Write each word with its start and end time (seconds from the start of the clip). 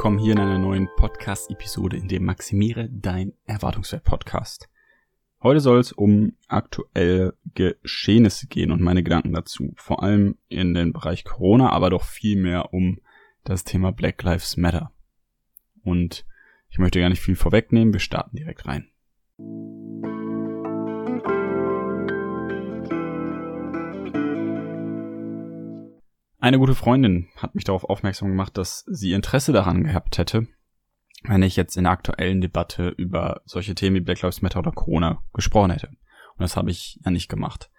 Willkommen 0.00 0.18
hier 0.18 0.32
in 0.32 0.38
einer 0.38 0.58
neuen 0.58 0.88
Podcast-Episode 0.96 1.98
in 1.98 2.08
dem 2.08 2.24
Maximiere 2.24 2.88
dein 2.90 3.34
Erwartungswert 3.44 4.02
Podcast. 4.02 4.70
Heute 5.42 5.60
soll 5.60 5.78
es 5.78 5.92
um 5.92 6.32
aktuelle 6.48 7.36
Geschehnisse 7.52 8.46
gehen 8.46 8.72
und 8.72 8.80
meine 8.80 9.02
Gedanken 9.02 9.34
dazu. 9.34 9.74
Vor 9.76 10.02
allem 10.02 10.38
in 10.48 10.72
den 10.72 10.94
Bereich 10.94 11.24
Corona, 11.24 11.68
aber 11.68 11.90
doch 11.90 12.04
viel 12.04 12.40
mehr 12.40 12.72
um 12.72 12.98
das 13.44 13.64
Thema 13.64 13.92
Black 13.92 14.22
Lives 14.22 14.56
Matter. 14.56 14.90
Und 15.84 16.24
ich 16.70 16.78
möchte 16.78 16.98
gar 16.98 17.10
nicht 17.10 17.20
viel 17.20 17.36
vorwegnehmen, 17.36 17.92
wir 17.92 18.00
starten 18.00 18.36
direkt 18.36 18.64
rein. 18.64 18.88
Eine 26.40 26.58
gute 26.58 26.74
Freundin 26.74 27.28
hat 27.36 27.54
mich 27.54 27.64
darauf 27.64 27.84
aufmerksam 27.84 28.28
gemacht, 28.28 28.56
dass 28.56 28.86
sie 28.88 29.12
Interesse 29.12 29.52
daran 29.52 29.84
gehabt 29.84 30.16
hätte, 30.16 30.48
wenn 31.24 31.42
ich 31.42 31.54
jetzt 31.54 31.76
in 31.76 31.84
der 31.84 31.92
aktuellen 31.92 32.40
Debatte 32.40 32.88
über 32.88 33.42
solche 33.44 33.74
Themen 33.74 33.96
wie 33.96 34.00
Black 34.00 34.22
Lives 34.22 34.40
Matter 34.40 34.60
oder 34.60 34.72
Corona 34.72 35.22
gesprochen 35.34 35.70
hätte. 35.70 35.88
Und 35.88 36.40
das 36.40 36.56
habe 36.56 36.70
ich 36.70 36.98
ja 37.04 37.10
nicht 37.10 37.28
gemacht. 37.28 37.70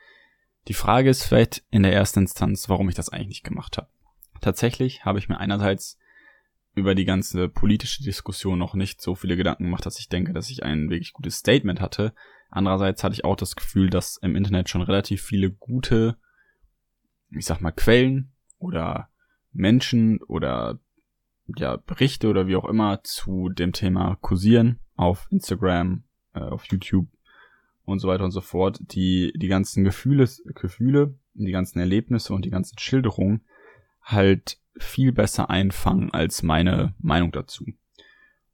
Die 0.68 0.76
Frage 0.76 1.10
ist 1.10 1.24
vielleicht 1.24 1.64
in 1.72 1.82
der 1.82 1.94
ersten 1.94 2.20
Instanz, 2.20 2.70
warum 2.70 2.88
ich 2.88 2.94
das 2.94 3.10
eigentlich 3.10 3.30
nicht 3.30 3.44
gemacht 3.44 3.78
habe. 3.78 3.90
Tatsächlich 4.42 5.06
habe 5.06 5.18
ich 5.18 5.28
mir 5.28 5.40
einerseits 5.40 5.98
über 6.76 6.94
die 6.94 7.06
ganze 7.06 7.50
politische 7.50 8.04
Diskussion 8.04 8.60
noch 8.60 8.76
nicht 8.76 9.02
so 9.02 9.16
viele 9.16 9.38
Gedanken 9.38 9.64
gemacht, 9.64 9.88
dass 9.88 9.98
ich 9.98 10.08
denke, 10.08 10.34
dass 10.34 10.52
ich 10.52 10.62
ein 10.62 10.92
wirklich 10.92 11.14
gutes 11.14 11.38
Statement 11.38 11.82
hatte. 11.82 12.14
Andererseits 12.52 13.04
hatte 13.04 13.14
ich 13.14 13.26
auch 13.26 13.36
das 13.36 13.56
Gefühl, 13.56 13.90
dass 13.90 14.18
im 14.18 14.36
Internet 14.36 14.70
schon 14.70 14.84
relativ 14.84 15.24
viele 15.24 15.50
gute, 15.50 16.18
ich 17.32 17.46
sag 17.46 17.60
mal, 17.60 17.72
Quellen 17.72 18.31
oder 18.62 19.10
Menschen 19.52 20.22
oder 20.24 20.80
ja, 21.58 21.78
Berichte 21.78 22.30
oder 22.30 22.48
wie 22.48 22.56
auch 22.56 22.66
immer 22.66 23.04
zu 23.04 23.50
dem 23.50 23.74
Thema 23.74 24.18
kursieren 24.22 24.80
auf 24.96 25.28
Instagram, 25.32 26.04
äh, 26.34 26.40
auf 26.40 26.66
YouTube 26.66 27.08
und 27.84 28.00
so 28.00 28.08
weiter 28.08 28.24
und 28.24 28.32
so 28.32 28.42
fort, 28.42 28.80
die 28.82 29.34
die 29.36 29.48
ganzen 29.48 29.84
Gefühle, 29.84 30.30
Gefühle, 30.46 31.16
die 31.34 31.52
ganzen 31.52 31.80
Erlebnisse 31.80 32.34
und 32.34 32.46
die 32.46 32.50
ganzen 32.50 32.78
Schilderungen 32.78 33.42
halt 34.02 34.60
viel 34.78 35.12
besser 35.12 35.50
einfangen 35.50 36.12
als 36.14 36.44
meine 36.44 36.94
Meinung 37.00 37.32
dazu. 37.32 37.66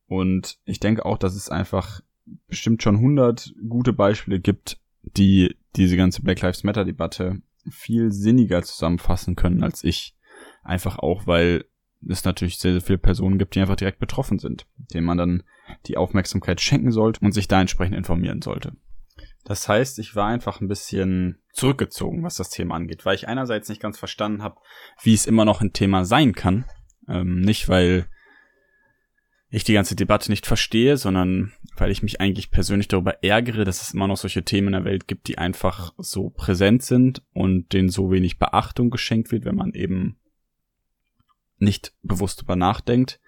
Und 0.08 0.58
ich 0.66 0.80
denke 0.80 1.06
auch, 1.06 1.18
dass 1.18 1.36
es 1.36 1.50
einfach 1.50 2.02
bestimmt 2.48 2.82
schon 2.82 2.96
100 2.96 3.54
gute 3.68 3.94
Beispiele 3.94 4.40
gibt, 4.40 4.80
die 5.04 5.56
diese 5.76 5.98
ganze 5.98 6.22
Black 6.22 6.42
Lives 6.42 6.64
Matter 6.64 6.86
Debatte 6.86 7.42
viel 7.72 8.12
sinniger 8.12 8.64
zusammenfassen 8.64 9.36
können 9.36 9.64
als 9.64 9.84
ich. 9.84 10.16
Einfach 10.64 11.00
auch, 11.00 11.28
weil 11.28 11.66
es 12.08 12.24
natürlich 12.24 12.60
sehr, 12.60 12.74
sehr 12.74 12.82
viele 12.82 12.98
Personen 12.98 13.40
gibt, 13.40 13.56
die 13.56 13.60
einfach 13.60 13.76
direkt 13.76 14.00
betroffen 14.00 14.40
sind, 14.40 14.68
denen 14.94 15.06
man 15.06 15.18
dann 15.18 15.44
die 15.88 15.98
Aufmerksamkeit 15.98 16.62
schenken 16.62 16.92
sollte 16.92 17.22
und 17.26 17.32
sich 17.32 17.48
da 17.48 17.60
entsprechend 17.62 17.96
informieren 17.96 18.42
sollte. 18.42 18.74
Das 19.44 19.68
heißt, 19.68 19.98
ich 20.00 20.16
war 20.16 20.28
einfach 20.28 20.60
ein 20.60 20.68
bisschen 20.68 21.40
zurückgezogen, 21.54 22.24
was 22.24 22.36
das 22.36 22.50
Thema 22.50 22.76
angeht, 22.76 23.06
weil 23.06 23.16
ich 23.16 23.28
einerseits 23.28 23.70
nicht 23.70 23.82
ganz 23.82 23.98
verstanden 23.98 24.44
habe, 24.44 24.58
wie 25.02 25.14
es 25.14 25.26
immer 25.26 25.46
noch 25.46 25.62
ein 25.62 25.72
Thema 25.72 26.04
sein 26.04 26.34
kann. 26.34 26.66
Ähm, 27.08 27.40
nicht, 27.40 27.70
weil 27.70 28.10
ich 29.50 29.64
die 29.64 29.74
ganze 29.74 29.96
Debatte 29.96 30.30
nicht 30.30 30.46
verstehe, 30.46 30.98
sondern 30.98 31.54
weil 31.78 31.92
ich 31.92 32.04
mich 32.04 32.20
eigentlich 32.20 32.52
persönlich 32.52 32.90
darüber 32.90 33.24
ärgere, 33.24 33.64
dass 33.64 33.82
es 33.82 33.94
immer 33.94 34.08
noch 34.08 34.18
solche 34.18 34.44
Themen 34.44 34.68
in 34.68 34.74
der 34.74 34.86
Welt 34.86 35.08
gibt, 35.08 35.28
die 35.28 35.38
einfach 35.38 35.94
so 35.98 36.30
präsent 36.30 36.84
sind 36.84 37.24
und 37.34 37.72
denen 37.72 37.90
so 37.90 38.12
wenig 38.12 38.40
Beachtung 38.40 38.90
geschenkt 38.90 39.32
wird, 39.32 39.46
wenn 39.46 39.56
man 39.56 39.72
eben 39.72 40.20
nicht 41.60 41.94
bewusst 42.02 42.42
drüber 42.42 42.56
nachdenkt. 42.56 43.22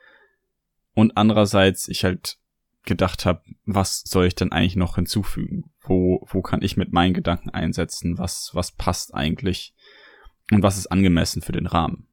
Und 0.94 1.16
andererseits 1.16 1.88
ich 1.88 2.03
halt 2.03 2.38
gedacht 2.84 3.25
habe, 3.25 3.44
was 3.66 4.02
soll 4.02 4.25
ich 4.25 4.35
denn 4.35 4.52
eigentlich 4.52 4.75
noch 4.75 4.96
hinzufügen? 4.96 5.72
Wo, 5.81 6.25
wo 6.29 6.41
kann 6.41 6.62
ich 6.62 6.75
mit 6.75 6.91
meinen 6.91 7.13
Gedanken 7.13 7.50
einsetzen? 7.50 8.18
Was, 8.18 8.52
was 8.53 8.74
passt 8.74 9.13
eigentlich? 9.13 9.74
Und 10.52 10.63
was 10.63 10.78
ist 10.78 10.88
angemessen 10.88 11.41
für 11.41 11.52
den 11.52 11.68
Rahmen? 11.68 12.08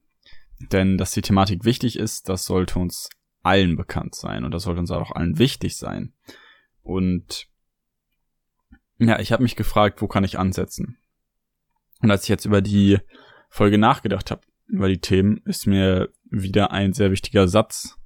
Denn 0.72 0.97
dass 0.97 1.12
die 1.12 1.22
Thematik 1.22 1.65
wichtig 1.65 1.99
ist, 1.99 2.28
das 2.28 2.45
sollte 2.45 2.78
uns 2.78 3.09
allen 3.47 3.77
bekannt 3.77 4.15
sein 4.15 4.45
und 4.45 4.51
das 4.51 4.65
sollte 4.65 4.81
uns 4.81 4.91
auch 4.91 5.12
allen 5.12 5.39
wichtig 5.39 5.77
sein. 5.77 6.12
Und 6.83 7.49
ja, 8.99 9.21
ich 9.21 9.33
habe 9.33 9.43
mich 9.43 9.57
gefragt, 9.57 10.03
wo 10.03 10.09
kann 10.09 10.25
ich 10.25 10.39
ansetzen? 10.39 10.99
Und 12.03 12.11
als 12.11 12.25
ich 12.25 12.29
jetzt 12.29 12.45
über 12.45 12.61
die 12.61 12.99
Folge 13.49 13.79
nachgedacht 13.79 14.31
habe, 14.31 14.43
über 14.67 14.89
die 14.89 15.01
Themen, 15.01 15.39
ist 15.45 15.67
mir 15.67 16.12
wieder 16.25 16.73
ein 16.73 16.93
sehr 16.93 17.11
wichtiger 17.11 17.47
Satz 17.47 17.97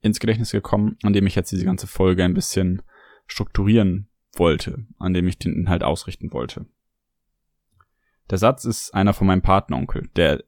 ins 0.00 0.18
Gedächtnis 0.18 0.50
gekommen, 0.50 0.98
an 1.02 1.12
dem 1.12 1.26
ich 1.26 1.34
jetzt 1.34 1.52
diese 1.52 1.64
ganze 1.64 1.86
Folge 1.86 2.24
ein 2.24 2.34
bisschen 2.34 2.82
strukturieren 3.26 4.08
wollte, 4.34 4.86
an 4.98 5.14
dem 5.14 5.28
ich 5.28 5.38
den 5.38 5.54
Inhalt 5.54 5.84
ausrichten 5.84 6.32
wollte. 6.32 6.66
Der 8.28 8.38
Satz 8.38 8.64
ist 8.64 8.92
einer 8.92 9.12
von 9.12 9.26
meinem 9.26 9.42
Patenonkel, 9.42 10.08
der 10.16 10.42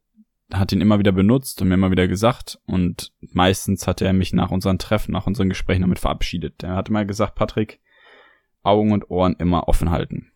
hat 0.52 0.72
ihn 0.72 0.80
immer 0.80 0.98
wieder 0.98 1.12
benutzt 1.12 1.60
und 1.60 1.68
mir 1.68 1.74
immer 1.74 1.90
wieder 1.90 2.06
gesagt 2.06 2.58
und 2.66 3.12
meistens 3.20 3.86
hat 3.86 4.00
er 4.00 4.12
mich 4.12 4.32
nach 4.32 4.50
unseren 4.50 4.78
Treffen, 4.78 5.12
nach 5.12 5.26
unseren 5.26 5.48
Gesprächen 5.48 5.82
damit 5.82 5.98
verabschiedet. 5.98 6.62
Er 6.62 6.76
hat 6.76 6.88
immer 6.88 7.04
gesagt, 7.04 7.34
Patrick, 7.34 7.80
Augen 8.62 8.92
und 8.92 9.10
Ohren 9.10 9.34
immer 9.36 9.68
offen 9.68 9.90
halten. 9.90 10.30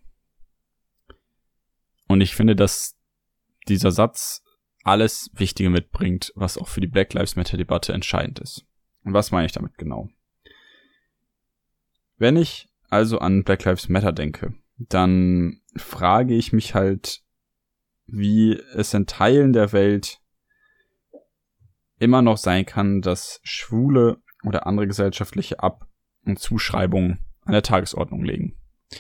Und 2.08 2.20
ich 2.20 2.34
finde, 2.34 2.56
dass 2.56 2.96
dieser 3.68 3.92
Satz 3.92 4.42
alles 4.82 5.30
Wichtige 5.34 5.70
mitbringt, 5.70 6.32
was 6.34 6.58
auch 6.58 6.68
für 6.68 6.80
die 6.80 6.86
Black 6.86 7.12
Lives 7.12 7.36
Matter 7.36 7.56
Debatte 7.56 7.92
entscheidend 7.92 8.40
ist. 8.40 8.66
Und 9.04 9.12
was 9.12 9.30
meine 9.30 9.46
ich 9.46 9.52
damit 9.52 9.78
genau? 9.78 10.08
Wenn 12.16 12.36
ich 12.36 12.68
also 12.88 13.18
an 13.18 13.44
Black 13.44 13.64
Lives 13.64 13.88
Matter 13.88 14.12
denke, 14.12 14.54
dann 14.76 15.60
frage 15.76 16.34
ich 16.34 16.52
mich 16.52 16.74
halt, 16.74 17.22
wie 18.12 18.60
es 18.74 18.94
in 18.94 19.06
Teilen 19.06 19.52
der 19.52 19.72
Welt 19.72 20.20
immer 21.98 22.22
noch 22.22 22.36
sein 22.36 22.66
kann, 22.66 23.02
dass 23.02 23.40
Schwule 23.42 24.18
oder 24.44 24.66
andere 24.66 24.86
gesellschaftliche 24.86 25.60
Ab- 25.60 25.86
und 26.24 26.38
Zuschreibungen 26.38 27.18
an 27.44 27.52
der 27.52 27.62
Tagesordnung 27.62 28.24
legen. 28.24 28.56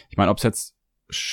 Ich 0.08 0.16
meine, 0.16 0.30
ob 0.30 0.38
es 0.38 0.44
jetzt, 0.44 0.76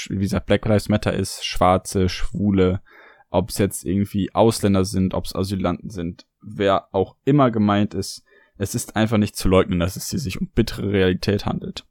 wie 0.10 0.20
gesagt, 0.20 0.46
Black 0.46 0.66
Lives 0.66 0.90
Matter 0.90 1.14
ist, 1.14 1.46
Schwarze, 1.46 2.10
Schwule, 2.10 2.82
ob 3.30 3.50
es 3.50 3.58
jetzt 3.58 3.86
irgendwie 3.86 4.34
Ausländer 4.34 4.86
sind, 4.86 5.14
ob 5.14 5.26
es 5.26 5.36
Asylanten 5.36 5.90
sind, 5.90 6.26
wer 6.42 6.88
auch 6.94 7.16
immer 7.26 7.52
gemeint 7.52 7.94
ist, 7.94 8.24
es 8.58 8.74
ist 8.74 8.96
einfach 8.96 9.18
nicht 9.18 9.36
zu 9.36 9.50
leugnen, 9.50 9.80
dass 9.80 9.96
es 9.96 10.10
hier 10.10 10.20
sich 10.20 10.42
um 10.42 10.50
bittere 10.50 10.92
Realität 10.92 11.46
handelt. 11.46 11.86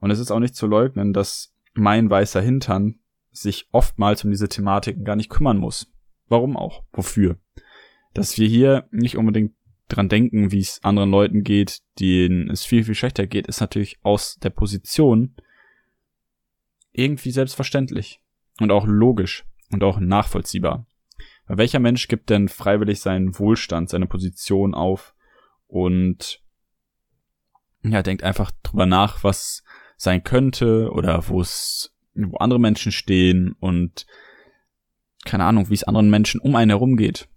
Und 0.00 0.10
es 0.10 0.18
ist 0.18 0.30
auch 0.30 0.38
nicht 0.38 0.54
zu 0.54 0.66
leugnen, 0.66 1.12
dass 1.12 1.54
mein 1.74 2.08
weißer 2.08 2.40
Hintern 2.40 3.00
sich 3.40 3.68
oftmals 3.72 4.24
um 4.24 4.30
diese 4.30 4.48
Thematiken 4.48 5.04
gar 5.04 5.16
nicht 5.16 5.30
kümmern 5.30 5.58
muss. 5.58 5.90
Warum 6.28 6.56
auch? 6.56 6.84
Wofür? 6.92 7.38
Dass 8.14 8.38
wir 8.38 8.48
hier 8.48 8.88
nicht 8.90 9.16
unbedingt 9.16 9.52
dran 9.88 10.08
denken, 10.08 10.52
wie 10.52 10.60
es 10.60 10.82
anderen 10.82 11.10
Leuten 11.10 11.42
geht, 11.42 11.80
denen 11.98 12.50
es 12.50 12.64
viel, 12.64 12.84
viel 12.84 12.94
schlechter 12.94 13.26
geht, 13.26 13.46
ist 13.46 13.60
natürlich 13.60 13.98
aus 14.02 14.36
der 14.36 14.50
Position 14.50 15.34
irgendwie 16.92 17.30
selbstverständlich 17.30 18.20
und 18.60 18.70
auch 18.70 18.86
logisch 18.86 19.46
und 19.72 19.82
auch 19.84 19.98
nachvollziehbar. 20.00 20.86
Weil 21.46 21.58
welcher 21.58 21.78
Mensch 21.78 22.08
gibt 22.08 22.30
denn 22.30 22.48
freiwillig 22.48 23.00
seinen 23.00 23.38
Wohlstand, 23.38 23.88
seine 23.88 24.06
Position 24.06 24.74
auf 24.74 25.14
und 25.66 26.42
ja, 27.82 28.02
denkt 28.02 28.22
einfach 28.22 28.50
drüber 28.62 28.86
nach, 28.86 29.24
was 29.24 29.62
sein 29.96 30.22
könnte 30.22 30.90
oder 30.90 31.28
wo 31.28 31.40
es, 31.40 31.94
wo 32.18 32.36
andere 32.38 32.60
Menschen 32.60 32.92
stehen 32.92 33.52
und 33.60 34.06
keine 35.24 35.44
Ahnung, 35.44 35.68
wie 35.68 35.74
es 35.74 35.84
anderen 35.84 36.10
Menschen 36.10 36.40
um 36.40 36.54
einen 36.56 36.70
herum 36.70 36.96
geht. 36.96 37.28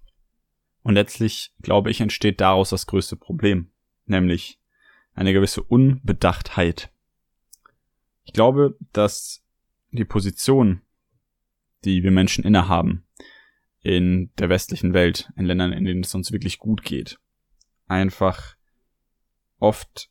Und 0.83 0.95
letztlich, 0.95 1.53
glaube 1.61 1.91
ich, 1.91 2.01
entsteht 2.01 2.41
daraus 2.41 2.71
das 2.71 2.87
größte 2.87 3.15
Problem, 3.15 3.71
nämlich 4.05 4.59
eine 5.13 5.33
gewisse 5.33 5.61
Unbedachtheit. 5.61 6.91
Ich 8.23 8.33
glaube, 8.33 8.77
dass 8.93 9.43
die 9.91 10.05
Position, 10.05 10.81
die 11.83 12.03
wir 12.03 12.11
Menschen 12.11 12.43
innehaben 12.43 13.05
in 13.81 14.31
der 14.37 14.49
westlichen 14.49 14.93
Welt, 14.93 15.31
in 15.35 15.45
Ländern, 15.45 15.73
in 15.73 15.85
denen 15.85 16.03
es 16.03 16.13
uns 16.15 16.31
wirklich 16.31 16.59
gut 16.59 16.83
geht, 16.83 17.19
einfach 17.87 18.55
oft 19.59 20.09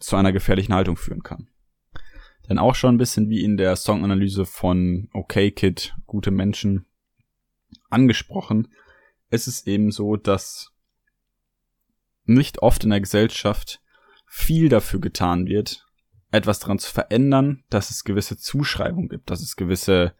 zu 0.00 0.16
einer 0.16 0.32
gefährlichen 0.32 0.74
Haltung 0.74 0.96
führen 0.96 1.22
kann. 1.22 1.48
Denn 2.48 2.58
auch 2.58 2.74
schon 2.74 2.94
ein 2.94 2.98
bisschen 2.98 3.28
wie 3.30 3.44
in 3.44 3.56
der 3.56 3.76
Songanalyse 3.76 4.46
von 4.46 5.08
Okay 5.12 5.50
Kid, 5.50 5.94
gute 6.06 6.30
Menschen, 6.30 6.86
angesprochen, 7.88 8.68
ist 9.30 9.46
es 9.46 9.66
eben 9.66 9.90
so, 9.90 10.16
dass 10.16 10.72
nicht 12.24 12.60
oft 12.60 12.84
in 12.84 12.90
der 12.90 13.00
Gesellschaft 13.00 13.80
viel 14.26 14.68
dafür 14.68 15.00
getan 15.00 15.46
wird, 15.46 15.86
etwas 16.30 16.58
daran 16.58 16.78
zu 16.78 16.90
verändern, 16.90 17.64
dass 17.70 17.90
es 17.90 18.04
gewisse 18.04 18.36
Zuschreibungen 18.36 19.08
gibt, 19.08 19.30
dass 19.30 19.40
es 19.40 19.56
gewisse 19.56 20.14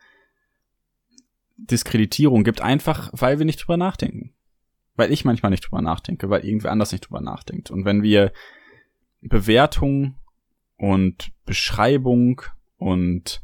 Diskreditierung 1.57 2.45
gibt, 2.45 2.61
einfach 2.61 3.11
weil 3.13 3.39
wir 3.39 3.47
nicht 3.47 3.59
drüber 3.59 3.77
nachdenken. 3.77 4.35
weil 4.95 5.13
ich 5.13 5.25
manchmal 5.25 5.51
nicht 5.51 5.65
drüber 5.65 5.81
nachdenke, 5.81 6.29
weil 6.29 6.45
irgendwer 6.45 6.71
anders 6.71 6.93
nicht 6.93 7.09
drüber 7.09 7.21
nachdenkt. 7.21 7.71
Und 7.71 7.85
wenn 7.85 8.03
wir 8.03 8.33
Bewertung 9.21 10.17
und 10.77 11.33
Beschreibung 11.45 12.43
und 12.77 13.43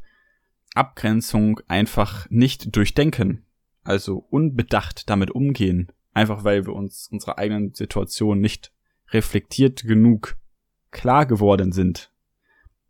Abgrenzung 0.74 1.60
einfach 1.68 2.28
nicht 2.30 2.74
durchdenken, 2.74 3.44
also 3.82 4.18
unbedacht 4.30 5.08
damit 5.08 5.30
umgehen, 5.30 5.92
einfach 6.12 6.44
weil 6.44 6.66
wir 6.66 6.74
uns 6.74 7.08
unserer 7.08 7.38
eigenen 7.38 7.74
Situation 7.74 8.40
nicht 8.40 8.72
reflektiert 9.10 9.84
genug 9.84 10.36
klar 10.90 11.26
geworden 11.26 11.72
sind, 11.72 12.12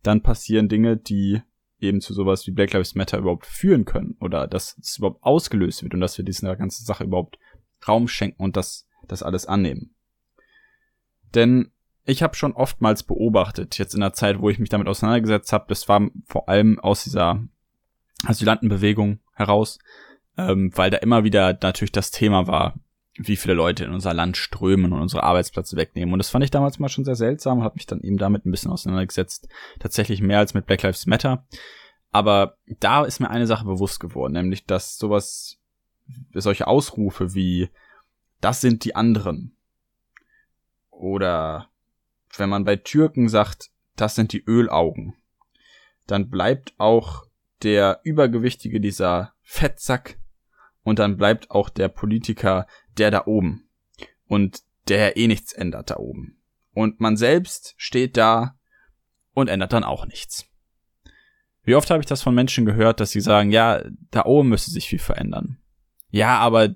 dann 0.03 0.23
passieren 0.23 0.69
Dinge, 0.69 0.97
die 0.97 1.43
eben 1.81 2.01
zu 2.01 2.13
sowas 2.13 2.47
wie 2.47 2.51
Black 2.51 2.73
Lives 2.73 2.95
Matter 2.95 3.19
überhaupt 3.19 3.47
führen 3.47 3.85
können 3.85 4.17
oder 4.21 4.47
dass 4.47 4.77
es 4.79 4.99
überhaupt 4.99 5.23
ausgelöst 5.23 5.83
wird 5.83 5.95
und 5.95 6.01
dass 6.01 6.19
wir 6.19 6.25
dieser 6.25 6.57
ganzen 6.57 6.85
Sache 6.85 7.05
überhaupt 7.05 7.39
Raum 7.87 8.09
schenken 8.09 8.43
und 8.43 8.57
das, 8.57 8.89
das 9.07 9.23
alles 9.23 9.47
annehmen. 9.47 9.95
Denn 11.35 11.71
ich 12.09 12.23
habe 12.23 12.35
schon 12.35 12.53
oftmals 12.53 13.03
beobachtet, 13.03 13.77
jetzt 13.77 13.95
in 13.95 14.01
der 14.01 14.15
Zeit, 14.15 14.41
wo 14.41 14.49
ich 14.49 14.59
mich 14.59 14.71
damit 14.71 14.89
auseinandergesetzt 14.89 15.53
habe, 15.53 15.67
das 15.69 15.89
war 15.91 16.09
vor 16.25 16.49
allem 16.49 16.81
aus 16.81 17.05
dieser 17.05 17.45
Asylantenbewegung 18.25 19.21
heraus, 19.35 19.79
ähm, 20.39 20.73
weil 20.75 20.91
da 20.91 20.97
immer 20.99 21.25
wieder 21.25 21.59
natürlich 21.61 21.93
das 21.93 22.11
Thema 22.11 22.47
war, 22.47 22.75
wie 23.19 23.37
viele 23.37 23.53
Leute 23.53 23.85
in 23.85 23.93
unser 23.93 24.15
Land 24.15 24.39
strömen 24.39 24.95
und 24.95 25.03
unsere 25.03 25.23
Arbeitsplätze 25.23 25.77
wegnehmen. 25.77 26.15
Und 26.15 26.19
das 26.19 26.31
fand 26.31 26.43
ich 26.45 26.51
damals 26.51 26.79
mal 26.79 26.89
schon 26.89 27.05
sehr 27.05 27.15
seltsam 27.15 27.59
und 27.59 27.65
habe 27.65 27.75
mich 27.75 27.85
dann 27.85 28.01
eben 28.01 28.17
damit 28.17 28.47
ein 28.47 28.53
bisschen 28.53 28.71
auseinandergesetzt. 28.71 29.47
Tatsächlich 29.79 30.23
mehr 30.23 30.39
als 30.39 30.55
mit 30.55 30.65
Black 30.65 30.83
Lives 30.83 31.07
Matter. 31.07 31.45
Aber 32.11 32.57
da 32.81 33.05
ist 33.05 33.21
mir 33.21 33.29
eine 33.29 33.47
Sache 33.47 33.67
bewusst 33.67 34.01
geworden, 34.01 34.33
nämlich 34.33 34.65
dass 34.65 34.97
sowas, 34.97 35.59
solche 36.33 36.69
Ausrufe 36.69 37.35
wie 37.35 37.69
das 38.41 38.63
sind 38.63 38.85
die 38.85 38.97
anderen 38.97 39.55
oder 40.91 41.69
wenn 42.37 42.49
man 42.49 42.65
bei 42.65 42.77
Türken 42.77 43.29
sagt, 43.29 43.71
das 43.97 44.15
sind 44.15 44.33
die 44.33 44.45
Ölaugen, 44.45 45.15
dann 46.07 46.31
bleibt 46.31 46.75
auch 46.79 47.27
der 47.63 48.01
Übergewichtige 48.05 48.81
dieser 48.81 49.35
Fettsack 49.43 50.19
und 50.83 50.99
dann 50.99 51.17
bleibt 51.17 51.51
auch 51.51 51.69
der 51.69 51.89
Politiker 51.89 52.67
der 52.97 53.11
da 53.11 53.27
oben 53.27 53.69
und 54.27 54.63
der 54.89 55.17
eh 55.17 55.27
nichts 55.27 55.53
ändert 55.53 55.91
da 55.91 55.97
oben. 55.97 56.41
Und 56.73 57.01
man 57.01 57.17
selbst 57.17 57.75
steht 57.77 58.17
da 58.17 58.59
und 59.35 59.49
ändert 59.49 59.73
dann 59.73 59.85
auch 59.85 60.07
nichts. 60.07 60.47
Wie 61.63 61.75
oft 61.75 61.91
habe 61.91 62.01
ich 62.01 62.07
das 62.07 62.23
von 62.23 62.35
Menschen 62.35 62.65
gehört, 62.65 63.01
dass 63.01 63.11
sie 63.11 63.21
sagen, 63.21 63.51
ja, 63.51 63.85
da 64.11 64.25
oben 64.25 64.49
müsste 64.49 64.71
sich 64.71 64.89
viel 64.89 64.99
verändern. 64.99 65.59
Ja, 66.11 66.39
aber 66.39 66.75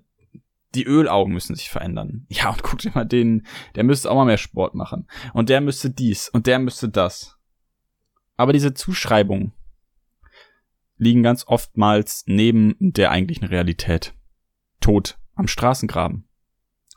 die 0.75 0.85
Ölaugen 0.85 1.33
müssen 1.33 1.55
sich 1.55 1.71
verändern. 1.71 2.27
Ja, 2.31 2.51
und 2.51 2.63
guck 2.63 2.79
dir 2.81 2.93
mal 2.95 3.05
den, 3.05 3.47
der 3.75 3.85
müsste 3.85 4.11
auch 4.11 4.17
mal 4.17 4.25
mehr 4.25 4.39
Sport 4.39 4.75
machen. 4.75 5.07
Und 5.33 5.49
der 5.49 5.61
müsste 5.61 5.91
dies 5.91 6.29
und 6.29 6.47
der 6.47 6.59
müsste 6.59 6.89
das. 6.89 7.37
Aber 8.37 8.53
diese 8.53 8.75
Zuschreibungen 8.75 9.53
liegen 10.97 11.23
ganz 11.23 11.47
oftmals 11.47 12.25
neben 12.27 12.77
der 12.79 13.11
eigentlichen 13.11 13.47
Realität. 13.47 14.15
Tod 14.81 15.19
am 15.35 15.49
Straßengraben. 15.49 16.29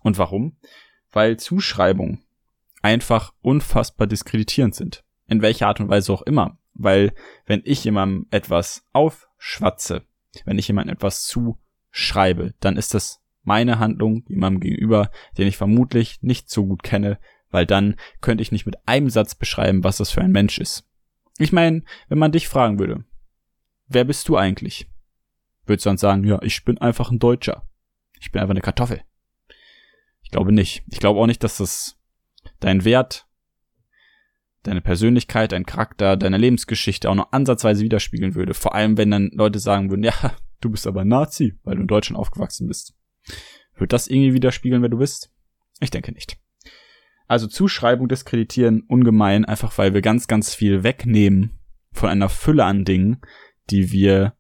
Und 0.01 0.17
warum? 0.17 0.57
Weil 1.11 1.37
Zuschreibungen 1.37 2.23
einfach 2.81 3.33
unfassbar 3.41 4.07
diskreditierend 4.07 4.75
sind. 4.75 5.03
In 5.27 5.41
welcher 5.41 5.67
Art 5.67 5.79
und 5.79 5.89
Weise 5.89 6.13
auch 6.13 6.21
immer. 6.21 6.59
Weil 6.73 7.13
wenn 7.45 7.61
ich 7.65 7.83
jemandem 7.83 8.27
etwas 8.29 8.85
aufschwatze, 8.93 10.03
wenn 10.45 10.59
ich 10.59 10.67
jemandem 10.67 10.95
etwas 10.95 11.23
zuschreibe, 11.23 12.53
dann 12.59 12.77
ist 12.77 12.93
das 12.93 13.24
meine 13.45 13.79
Handlung 13.79 14.23
jemandem 14.27 14.61
gegenüber, 14.61 15.11
den 15.37 15.47
ich 15.47 15.57
vermutlich 15.57 16.21
nicht 16.21 16.49
so 16.49 16.65
gut 16.65 16.83
kenne, 16.83 17.19
weil 17.49 17.65
dann 17.65 17.95
könnte 18.21 18.41
ich 18.41 18.51
nicht 18.51 18.65
mit 18.65 18.75
einem 18.87 19.09
Satz 19.09 19.35
beschreiben, 19.35 19.83
was 19.83 19.97
das 19.97 20.11
für 20.11 20.21
ein 20.21 20.31
Mensch 20.31 20.59
ist. 20.59 20.87
Ich 21.37 21.51
meine, 21.51 21.83
wenn 22.07 22.17
man 22.17 22.31
dich 22.31 22.47
fragen 22.47 22.79
würde, 22.79 23.05
wer 23.87 24.03
bist 24.03 24.27
du 24.27 24.37
eigentlich? 24.37 24.89
Würdest 25.65 25.85
du 25.85 25.89
dann 25.89 25.97
sagen, 25.97 26.23
ja, 26.23 26.41
ich 26.41 26.63
bin 26.63 26.77
einfach 26.77 27.11
ein 27.11 27.19
Deutscher. 27.19 27.67
Ich 28.19 28.31
bin 28.31 28.41
einfach 28.41 28.51
eine 28.51 28.61
Kartoffel. 28.61 29.01
Ich 30.21 30.31
glaube 30.31 30.51
nicht. 30.51 30.83
Ich 30.91 30.99
glaube 30.99 31.19
auch 31.19 31.27
nicht, 31.27 31.43
dass 31.43 31.57
das 31.57 31.97
dein 32.59 32.85
Wert, 32.85 33.27
deine 34.63 34.81
Persönlichkeit, 34.81 35.51
dein 35.51 35.65
Charakter, 35.65 36.17
deine 36.17 36.37
Lebensgeschichte 36.37 37.09
auch 37.09 37.15
noch 37.15 37.31
ansatzweise 37.31 37.83
widerspiegeln 37.83 38.35
würde. 38.35 38.53
Vor 38.53 38.73
allem, 38.75 38.97
wenn 38.97 39.11
dann 39.11 39.29
Leute 39.33 39.59
sagen 39.59 39.89
würden, 39.89 40.03
ja, 40.03 40.13
du 40.61 40.69
bist 40.69 40.87
aber 40.87 41.05
Nazi, 41.05 41.55
weil 41.63 41.75
du 41.75 41.81
in 41.81 41.87
Deutschland 41.87 42.19
aufgewachsen 42.19 42.67
bist. 42.67 42.95
Wird 43.75 43.93
das 43.93 44.07
irgendwie 44.07 44.33
widerspiegeln, 44.33 44.81
wer 44.81 44.89
du 44.89 44.97
bist? 44.97 45.31
Ich 45.79 45.91
denke 45.91 46.11
nicht. 46.11 46.37
Also 47.27 47.47
Zuschreibung 47.47 48.07
diskreditieren 48.07 48.81
ungemein, 48.81 49.45
einfach 49.45 49.77
weil 49.77 49.93
wir 49.93 50.01
ganz, 50.01 50.27
ganz 50.27 50.53
viel 50.53 50.83
wegnehmen 50.83 51.59
von 51.91 52.09
einer 52.09 52.29
Fülle 52.29 52.65
an 52.65 52.85
Dingen, 52.85 53.21
die 53.69 53.91
wir 53.91 54.35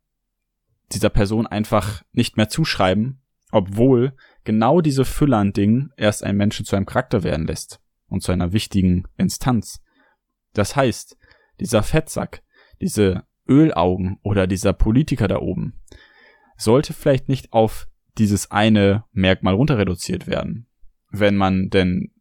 dieser 0.91 1.09
Person 1.09 1.47
einfach 1.47 2.03
nicht 2.11 2.37
mehr 2.37 2.47
zuschreiben, 2.47 3.21
obwohl 3.51 4.13
genau 4.43 4.81
diese 4.81 5.05
Fülle 5.05 5.37
an 5.37 5.51
Dingen 5.51 5.91
erst 5.97 6.23
einen 6.23 6.37
Menschen 6.37 6.65
zu 6.65 6.75
einem 6.75 6.85
Charakter 6.85 7.23
werden 7.23 7.47
lässt 7.47 7.81
und 8.07 8.21
zu 8.21 8.31
einer 8.31 8.53
wichtigen 8.53 9.05
Instanz. 9.17 9.81
Das 10.53 10.75
heißt, 10.75 11.17
dieser 11.59 11.81
Fettsack, 11.81 12.43
diese 12.81 13.23
Ölaugen 13.47 14.19
oder 14.21 14.47
dieser 14.47 14.73
Politiker 14.73 15.27
da 15.27 15.39
oben 15.39 15.81
sollte 16.57 16.93
vielleicht 16.93 17.29
nicht 17.29 17.51
auf 17.53 17.87
dieses 18.17 18.51
eine 18.51 19.03
Merkmal 19.11 19.53
runter 19.53 19.77
reduziert 19.77 20.27
werden. 20.27 20.67
Wenn 21.09 21.35
man 21.35 21.69
denn, 21.69 22.11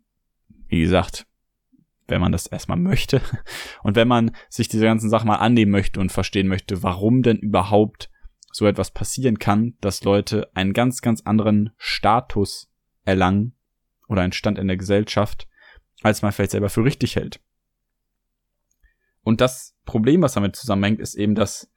wie 0.69 0.81
gesagt, 0.81 1.27
wenn 2.07 2.21
man 2.21 2.33
das 2.33 2.47
erstmal 2.47 2.79
möchte 2.79 3.23
und 3.83 3.97
wenn 3.97 4.09
man 4.09 4.33
sich 4.49 4.69
diese 4.69 4.85
ganzen 4.85 5.11
Sachen 5.11 5.29
mal 5.29 5.37
annehmen 5.37 5.73
möchte 5.73 6.01
und 6.01 6.13
verstehen 6.13 6.49
möchte, 6.49 6.83
warum 6.83 7.23
denn 7.23 7.39
überhaupt 7.39 8.11
so 8.53 8.67
etwas 8.67 8.91
passieren 8.93 9.39
kann, 9.39 9.75
dass 9.81 10.05
Leute 10.05 10.49
einen 10.55 10.75
ganz, 10.75 11.01
ganz 11.01 11.23
anderen 11.23 11.71
Status 11.77 12.71
erlangen 13.05 13.55
oder 14.07 14.23
einen 14.23 14.33
Stand 14.33 14.59
in 14.59 14.69
der 14.69 14.77
Gesellschaft, 14.77 15.49
als 16.03 16.23
man 16.23 16.33
vielleicht 16.33 16.53
selber 16.53 16.69
für 16.69 16.85
richtig 16.85 17.17
hält. 17.17 17.41
Und 19.23 19.41
das 19.41 19.75
Problem, 19.87 20.23
was 20.23 20.35
damit 20.35 20.55
zusammenhängt, 20.55 21.01
ist 21.01 21.15
eben, 21.15 21.35
dass 21.35 21.73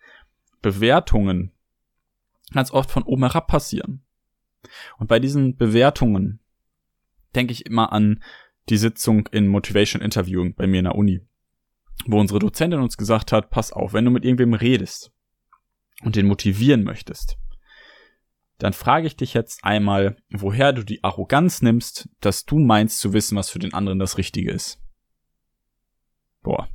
Bewertungen 0.62 1.52
ganz 2.54 2.72
oft 2.72 2.92
von 2.92 3.04
oben 3.04 3.24
herab 3.24 3.48
passieren. 3.48 4.04
Und 4.98 5.08
bei 5.08 5.20
diesen 5.20 5.56
Bewertungen 5.56 6.40
denke 7.36 7.54
ich 7.54 7.66
immer 7.66 7.92
an 7.92 8.24
die 8.70 8.78
Sitzung 8.78 9.28
in 9.28 9.48
Motivation 9.48 10.02
Interviewing 10.02 10.56
bei 10.56 10.68
mir 10.68 10.80
in 10.80 10.86
der 10.86 10.96
Uni, 10.96 11.22
wo 12.06 12.20
unsere 12.20 12.40
Dozentin 12.40 12.80
uns 12.80 12.98
gesagt 12.98 13.32
hat, 13.32 13.50
pass 13.50 13.72
auf, 13.72 13.94
wenn 13.94 14.06
du 14.06 14.12
mit 14.12 14.26
irgendwem 14.26 14.54
redest, 14.54 15.12
und 16.02 16.16
den 16.16 16.28
motivieren 16.28 16.84
möchtest, 16.84 17.38
dann 18.58 18.74
frage 18.74 19.08
ich 19.08 19.16
dich 19.16 19.34
jetzt 19.34 19.64
einmal, 19.64 20.18
woher 20.30 20.74
du 20.74 20.84
die 20.84 21.04
Arroganz 21.04 21.62
nimmst, 21.62 22.10
dass 22.22 22.46
du 22.46 22.60
meinst 22.60 23.00
zu 23.00 23.14
wissen, 23.14 23.38
was 23.38 23.50
für 23.50 23.60
den 23.60 23.74
anderen 23.74 24.00
das 24.00 24.18
Richtige 24.18 24.52
ist. 24.52 24.82
Boah, 26.42 26.70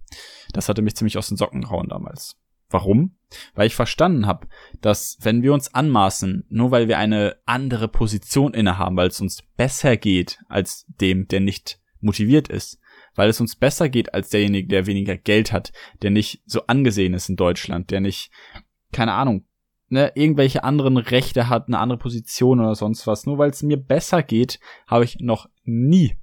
das 0.52 0.68
hatte 0.68 0.82
mich 0.82 0.96
ziemlich 0.96 1.18
aus 1.18 1.28
den 1.28 1.36
Socken 1.36 1.62
gehauen 1.62 1.88
damals. 1.88 2.36
Warum? 2.72 3.16
Weil 3.54 3.66
ich 3.66 3.74
verstanden 3.74 4.26
habe, 4.26 4.46
dass 4.80 5.18
wenn 5.20 5.42
wir 5.42 5.54
uns 5.54 5.74
anmaßen, 5.74 6.44
nur 6.48 6.70
weil 6.70 6.88
wir 6.88 6.98
eine 6.98 7.36
andere 7.46 7.88
Position 7.88 8.54
innehaben, 8.54 8.96
weil 8.96 9.08
es 9.08 9.20
uns 9.20 9.42
besser 9.56 9.96
geht 9.96 10.38
als 10.48 10.86
dem, 10.88 11.28
der 11.28 11.40
nicht 11.40 11.80
motiviert 12.00 12.48
ist, 12.48 12.78
weil 13.14 13.28
es 13.28 13.40
uns 13.40 13.56
besser 13.56 13.88
geht 13.88 14.14
als 14.14 14.30
derjenige, 14.30 14.68
der 14.68 14.86
weniger 14.86 15.16
Geld 15.16 15.52
hat, 15.52 15.72
der 16.02 16.10
nicht 16.10 16.42
so 16.46 16.66
angesehen 16.66 17.14
ist 17.14 17.28
in 17.28 17.36
Deutschland, 17.36 17.90
der 17.90 18.00
nicht 18.00 18.30
keine 18.92 19.14
Ahnung, 19.14 19.46
ne, 19.88 20.12
irgendwelche 20.14 20.64
anderen 20.64 20.96
Rechte 20.98 21.48
hat, 21.48 21.66
eine 21.66 21.78
andere 21.78 21.98
Position 21.98 22.60
oder 22.60 22.74
sonst 22.74 23.06
was. 23.06 23.26
Nur 23.26 23.38
weil 23.38 23.50
es 23.50 23.62
mir 23.62 23.78
besser 23.78 24.22
geht, 24.22 24.60
habe 24.86 25.04
ich 25.04 25.18
noch 25.20 25.48
nie 25.64 26.18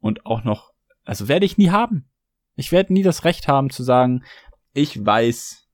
und 0.00 0.26
auch 0.26 0.42
noch, 0.42 0.72
also 1.04 1.28
werde 1.28 1.46
ich 1.46 1.58
nie 1.58 1.70
haben. 1.70 2.10
Ich 2.56 2.72
werde 2.72 2.92
nie 2.92 3.02
das 3.02 3.24
Recht 3.24 3.48
haben 3.48 3.70
zu 3.70 3.82
sagen, 3.82 4.24
ich 4.72 5.04
weiß, 5.04 5.65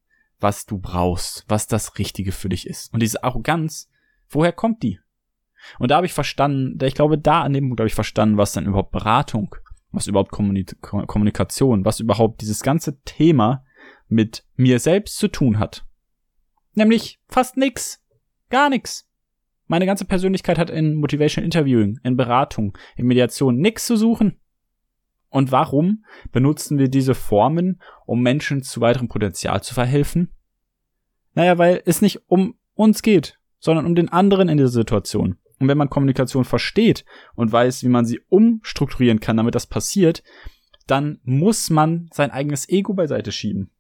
was 0.42 0.66
du 0.66 0.78
brauchst, 0.78 1.44
was 1.48 1.66
das 1.66 1.98
Richtige 1.98 2.32
für 2.32 2.48
dich 2.48 2.66
ist. 2.66 2.92
Und 2.92 3.00
diese 3.00 3.22
Arroganz, 3.22 3.88
woher 4.28 4.52
kommt 4.52 4.82
die? 4.82 4.98
Und 5.78 5.90
da 5.90 5.96
habe 5.96 6.06
ich 6.06 6.12
verstanden, 6.12 6.78
ich 6.84 6.94
glaube, 6.94 7.18
da 7.18 7.42
an 7.42 7.52
dem 7.52 7.68
Punkt 7.68 7.80
habe 7.80 7.88
ich 7.88 7.94
verstanden, 7.94 8.36
was 8.36 8.52
dann 8.52 8.66
überhaupt 8.66 8.90
Beratung, 8.90 9.54
was 9.92 10.06
überhaupt 10.06 10.32
Kommunik 10.32 10.80
Kommunikation, 10.80 11.84
was 11.84 12.00
überhaupt 12.00 12.40
dieses 12.40 12.62
ganze 12.62 13.00
Thema 13.02 13.64
mit 14.08 14.44
mir 14.56 14.80
selbst 14.80 15.18
zu 15.18 15.28
tun 15.28 15.58
hat. 15.58 15.84
Nämlich 16.74 17.20
fast 17.28 17.56
nix. 17.56 18.02
Gar 18.50 18.70
nix. 18.70 19.08
Meine 19.66 19.86
ganze 19.86 20.04
Persönlichkeit 20.04 20.58
hat 20.58 20.70
in 20.70 20.96
Motivation 20.96 21.44
Interviewing, 21.44 21.98
in 22.02 22.16
Beratung, 22.16 22.76
in 22.96 23.06
Mediation 23.06 23.56
nix 23.56 23.86
zu 23.86 23.96
suchen. 23.96 24.40
Und 25.32 25.50
warum 25.50 26.04
benutzen 26.30 26.78
wir 26.78 26.88
diese 26.88 27.14
Formen, 27.14 27.80
um 28.04 28.20
Menschen 28.20 28.62
zu 28.62 28.82
weiterem 28.82 29.08
Potenzial 29.08 29.62
zu 29.62 29.72
verhelfen? 29.72 30.30
Naja, 31.32 31.56
weil 31.56 31.82
es 31.86 32.02
nicht 32.02 32.28
um 32.28 32.54
uns 32.74 33.00
geht, 33.00 33.38
sondern 33.58 33.86
um 33.86 33.94
den 33.94 34.10
anderen 34.10 34.50
in 34.50 34.58
dieser 34.58 34.68
Situation. 34.68 35.38
Und 35.58 35.68
wenn 35.68 35.78
man 35.78 35.88
Kommunikation 35.88 36.44
versteht 36.44 37.06
und 37.34 37.50
weiß, 37.50 37.82
wie 37.82 37.88
man 37.88 38.04
sie 38.04 38.20
umstrukturieren 38.28 39.20
kann, 39.20 39.38
damit 39.38 39.54
das 39.54 39.66
passiert, 39.66 40.22
dann 40.86 41.18
muss 41.22 41.70
man 41.70 42.10
sein 42.12 42.30
eigenes 42.30 42.68
Ego 42.68 42.92
beiseite 42.92 43.32
schieben. 43.32 43.70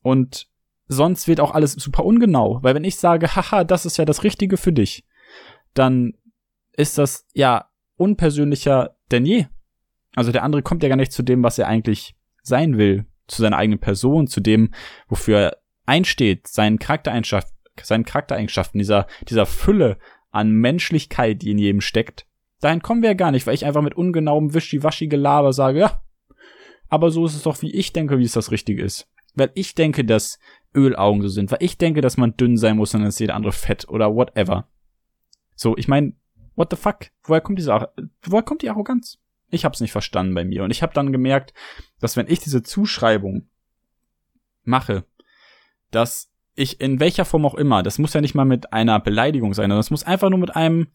Und 0.00 0.48
sonst 0.86 1.28
wird 1.28 1.40
auch 1.40 1.50
alles 1.50 1.72
super 1.72 2.06
ungenau, 2.06 2.62
weil 2.62 2.74
wenn 2.74 2.84
ich 2.84 2.96
sage, 2.96 3.36
haha, 3.36 3.64
das 3.64 3.84
ist 3.84 3.98
ja 3.98 4.06
das 4.06 4.24
Richtige 4.24 4.56
für 4.56 4.72
dich, 4.72 5.04
dann 5.74 6.14
ist 6.72 6.96
das 6.96 7.26
ja 7.34 7.68
unpersönlicher 7.96 8.96
denn 9.10 9.26
je. 9.26 9.44
Also 10.14 10.32
der 10.32 10.42
andere 10.42 10.62
kommt 10.62 10.82
ja 10.82 10.88
gar 10.88 10.96
nicht 10.96 11.12
zu 11.12 11.22
dem, 11.22 11.42
was 11.42 11.58
er 11.58 11.68
eigentlich 11.68 12.16
sein 12.42 12.78
will, 12.78 13.06
zu 13.26 13.42
seiner 13.42 13.56
eigenen 13.56 13.78
Person, 13.78 14.26
zu 14.26 14.40
dem, 14.40 14.72
wofür 15.08 15.38
er 15.38 15.56
einsteht, 15.86 16.48
seinen 16.48 16.78
Charaktereigenschaften, 16.78 17.56
seinen 17.82 18.04
Charaktereigenschaften, 18.04 18.78
dieser, 18.78 19.06
dieser 19.28 19.46
Fülle 19.46 19.98
an 20.30 20.50
Menschlichkeit, 20.50 21.42
die 21.42 21.50
in 21.50 21.58
jedem 21.58 21.80
steckt. 21.80 22.26
Dahin 22.60 22.82
kommen 22.82 23.02
wir 23.02 23.10
ja 23.10 23.14
gar 23.14 23.30
nicht, 23.30 23.46
weil 23.46 23.54
ich 23.54 23.64
einfach 23.64 23.82
mit 23.82 23.94
ungenauem 23.94 24.52
Wischiwaschi-Gelaber 24.52 25.52
sage, 25.52 25.80
ja, 25.80 26.02
aber 26.88 27.10
so 27.10 27.24
ist 27.24 27.36
es 27.36 27.44
doch, 27.44 27.62
wie 27.62 27.72
ich 27.72 27.92
denke, 27.92 28.18
wie 28.18 28.24
es 28.24 28.32
das 28.32 28.50
Richtige 28.50 28.82
ist. 28.82 29.08
Weil 29.34 29.50
ich 29.54 29.74
denke, 29.74 30.04
dass 30.04 30.38
Ölaugen 30.74 31.22
so 31.22 31.28
sind, 31.28 31.50
weil 31.50 31.62
ich 31.62 31.78
denke, 31.78 32.00
dass 32.00 32.16
man 32.16 32.36
dünn 32.36 32.56
sein 32.56 32.76
muss 32.76 32.92
und 32.94 33.00
dann 33.00 33.08
ist 33.08 33.20
jeder 33.20 33.36
andere 33.36 33.52
fett 33.52 33.88
oder 33.88 34.14
whatever. 34.14 34.68
So, 35.54 35.76
ich 35.76 35.88
meine, 35.88 36.14
what 36.56 36.68
the 36.70 36.76
fuck? 36.76 37.06
Woher 37.22 37.40
kommt 37.40 37.58
diese, 37.58 37.88
woher 38.22 38.42
kommt 38.42 38.62
die 38.62 38.70
Arroganz? 38.70 39.18
Ich 39.50 39.64
hab's 39.64 39.80
nicht 39.80 39.92
verstanden 39.92 40.34
bei 40.34 40.44
mir 40.44 40.64
und 40.64 40.70
ich 40.70 40.82
habe 40.82 40.94
dann 40.94 41.12
gemerkt, 41.12 41.52
dass 42.00 42.16
wenn 42.16 42.28
ich 42.28 42.40
diese 42.40 42.62
Zuschreibung 42.62 43.48
mache, 44.64 45.04
dass 45.90 46.30
ich 46.54 46.80
in 46.80 47.00
welcher 47.00 47.24
Form 47.24 47.46
auch 47.46 47.54
immer, 47.54 47.82
das 47.82 47.98
muss 47.98 48.12
ja 48.12 48.20
nicht 48.20 48.34
mal 48.34 48.44
mit 48.44 48.72
einer 48.72 49.00
Beleidigung 49.00 49.54
sein, 49.54 49.64
sondern 49.64 49.80
es 49.80 49.90
muss 49.90 50.04
einfach 50.04 50.30
nur 50.30 50.38
mit 50.38 50.54
einem, 50.54 50.88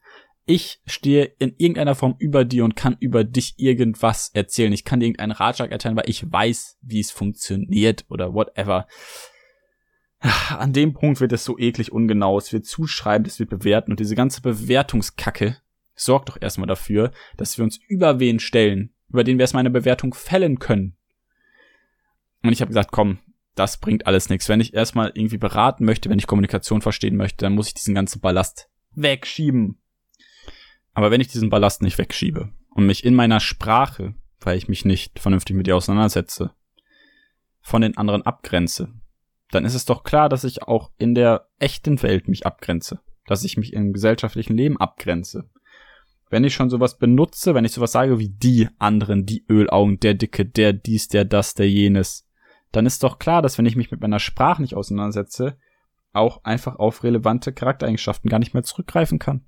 ich 0.46 0.80
stehe 0.86 1.26
in 1.40 1.56
irgendeiner 1.58 1.96
Form 1.96 2.16
über 2.20 2.46
dir 2.46 2.66
und 2.66 2.76
kann 2.76 2.98
über 3.00 3.24
dich 3.24 3.56
irgendwas 3.58 4.30
erzählen. 4.34 4.74
Ich 4.74 4.86
kann 4.86 5.00
dir 5.00 5.08
irgendeinen 5.08 5.32
Ratschlag 5.32 5.72
erteilen, 5.72 5.98
weil 5.98 6.10
ich 6.10 6.32
weiß, 6.32 6.78
wie 6.82 7.00
es 7.00 7.12
funktioniert 7.12 8.06
oder 8.10 8.34
whatever. 8.34 8.88
An 10.50 10.72
dem 10.72 10.94
Punkt 10.94 11.20
wird 11.20 11.34
es 11.34 11.46
so 11.46 11.58
eklig 11.58 11.92
ungenau. 11.92 12.38
Es 12.38 12.54
wird 12.54 12.66
zuschreiben, 12.66 13.26
es 13.26 13.40
wird 13.40 13.50
bewerten 13.50 13.92
und 13.92 14.00
diese 14.00 14.16
ganze 14.16 14.42
Bewertungskacke 14.42 15.58
sorgt 15.96 16.30
doch 16.30 16.38
erstmal 16.40 16.68
dafür, 16.68 17.12
dass 17.38 17.58
wir 17.58 17.64
uns 17.64 17.80
über 17.88 18.20
wen 18.20 18.40
stellen, 18.40 18.94
über 19.10 19.24
den 19.24 19.38
wir 19.38 19.44
erstmal 19.44 19.62
eine 19.62 19.70
Bewertung 19.70 20.14
fällen 20.14 20.60
können. 20.60 20.96
Und 22.44 22.52
ich 22.52 22.62
habe 22.62 22.70
gesagt, 22.70 22.92
komm, 22.92 23.20
das 23.56 23.78
bringt 23.78 24.06
alles 24.06 24.30
nichts. 24.30 24.50
Wenn 24.50 24.60
ich 24.60 24.74
erstmal 24.74 25.12
irgendwie 25.16 25.38
beraten 25.38 25.86
möchte, 25.86 26.10
wenn 26.10 26.20
ich 26.20 26.28
Kommunikation 26.28 26.82
verstehen 26.82 27.16
möchte, 27.16 27.46
dann 27.46 27.56
muss 27.56 27.68
ich 27.68 27.74
diesen 27.74 27.96
ganzen 27.96 28.20
Ballast 28.20 28.70
wegschieben. 28.92 29.80
Aber 30.94 31.12
wenn 31.12 31.22
ich 31.22 31.28
diesen 31.28 31.50
Ballast 31.50 31.82
nicht 31.82 31.98
wegschiebe 31.98 32.50
und 32.70 32.86
mich 32.86 33.04
in 33.04 33.16
meiner 33.16 33.40
Sprache, 33.40 34.16
weil 34.40 34.58
ich 34.58 34.68
mich 34.68 34.86
nicht 34.86 35.20
vernünftig 35.20 35.56
mit 35.56 35.68
ihr 35.68 35.76
auseinandersetze, 35.76 36.52
von 37.62 37.82
den 37.82 37.98
anderen 37.98 38.22
abgrenze, 38.22 38.94
dann 39.52 39.66
ist 39.66 39.74
es 39.74 39.86
doch 39.86 40.04
klar, 40.04 40.30
dass 40.30 40.44
ich 40.44 40.64
auch 40.64 40.92
in 40.98 41.16
der 41.16 41.50
echten 41.60 42.02
Welt 42.04 42.28
mich 42.28 42.46
abgrenze, 42.46 43.00
dass 43.26 43.44
ich 43.44 43.58
mich 43.58 43.74
im 43.74 43.94
gesellschaftlichen 43.94 44.56
Leben 44.56 44.78
abgrenze. 44.78 45.50
Wenn 46.30 46.44
ich 46.44 46.54
schon 46.54 46.70
sowas 46.70 46.98
benutze, 46.98 47.54
wenn 47.54 47.66
ich 47.66 47.72
sowas 47.72 47.92
sage 47.92 48.20
wie 48.20 48.30
die 48.30 48.68
anderen, 48.80 49.26
die 49.26 49.46
Ölaugen, 49.50 50.00
der 50.00 50.16
Dicke, 50.16 50.46
der 50.46 50.74
dies, 50.74 51.08
der 51.08 51.26
das, 51.26 51.54
der 51.54 51.70
jenes, 51.70 52.28
dann 52.72 52.86
ist 52.86 53.04
doch 53.04 53.20
klar, 53.20 53.42
dass 53.42 53.58
wenn 53.58 53.66
ich 53.66 53.76
mich 53.76 53.92
mit 53.92 54.02
meiner 54.02 54.20
Sprache 54.20 54.62
nicht 54.62 54.76
auseinandersetze, 54.76 55.58
auch 56.14 56.44
einfach 56.44 56.78
auf 56.78 57.04
relevante 57.04 57.54
Charaktereigenschaften 57.54 58.30
gar 58.30 58.40
nicht 58.40 58.54
mehr 58.54 58.64
zurückgreifen 58.64 59.20
kann. 59.20 59.46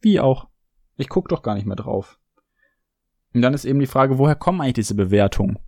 Wie 0.00 0.20
auch. 0.20 0.48
Ich 0.96 1.08
guck 1.08 1.28
doch 1.28 1.42
gar 1.42 1.54
nicht 1.54 1.66
mehr 1.66 1.76
drauf. 1.76 2.18
Und 3.34 3.42
dann 3.42 3.54
ist 3.54 3.64
eben 3.64 3.80
die 3.80 3.86
Frage, 3.86 4.18
woher 4.18 4.34
kommen 4.34 4.60
eigentlich 4.60 4.74
diese 4.74 4.94
Bewertungen? 4.94 5.58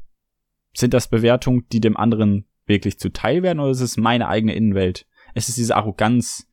Sind 0.75 0.95
das 0.95 1.09
Bewertungen, 1.09 1.67
die 1.71 1.81
dem 1.81 1.97
anderen 1.97 2.47
wirklich 2.67 2.99
zuteil 2.99 3.43
werden 3.43 3.61
oder 3.61 3.71
ist 3.71 3.81
es 3.81 3.97
meine 3.97 4.28
eigene 4.28 4.55
Innenwelt? 4.55 5.07
Es 5.35 5.49
ist 5.49 5.59
diese 5.59 5.76
Arroganz, 5.76 6.49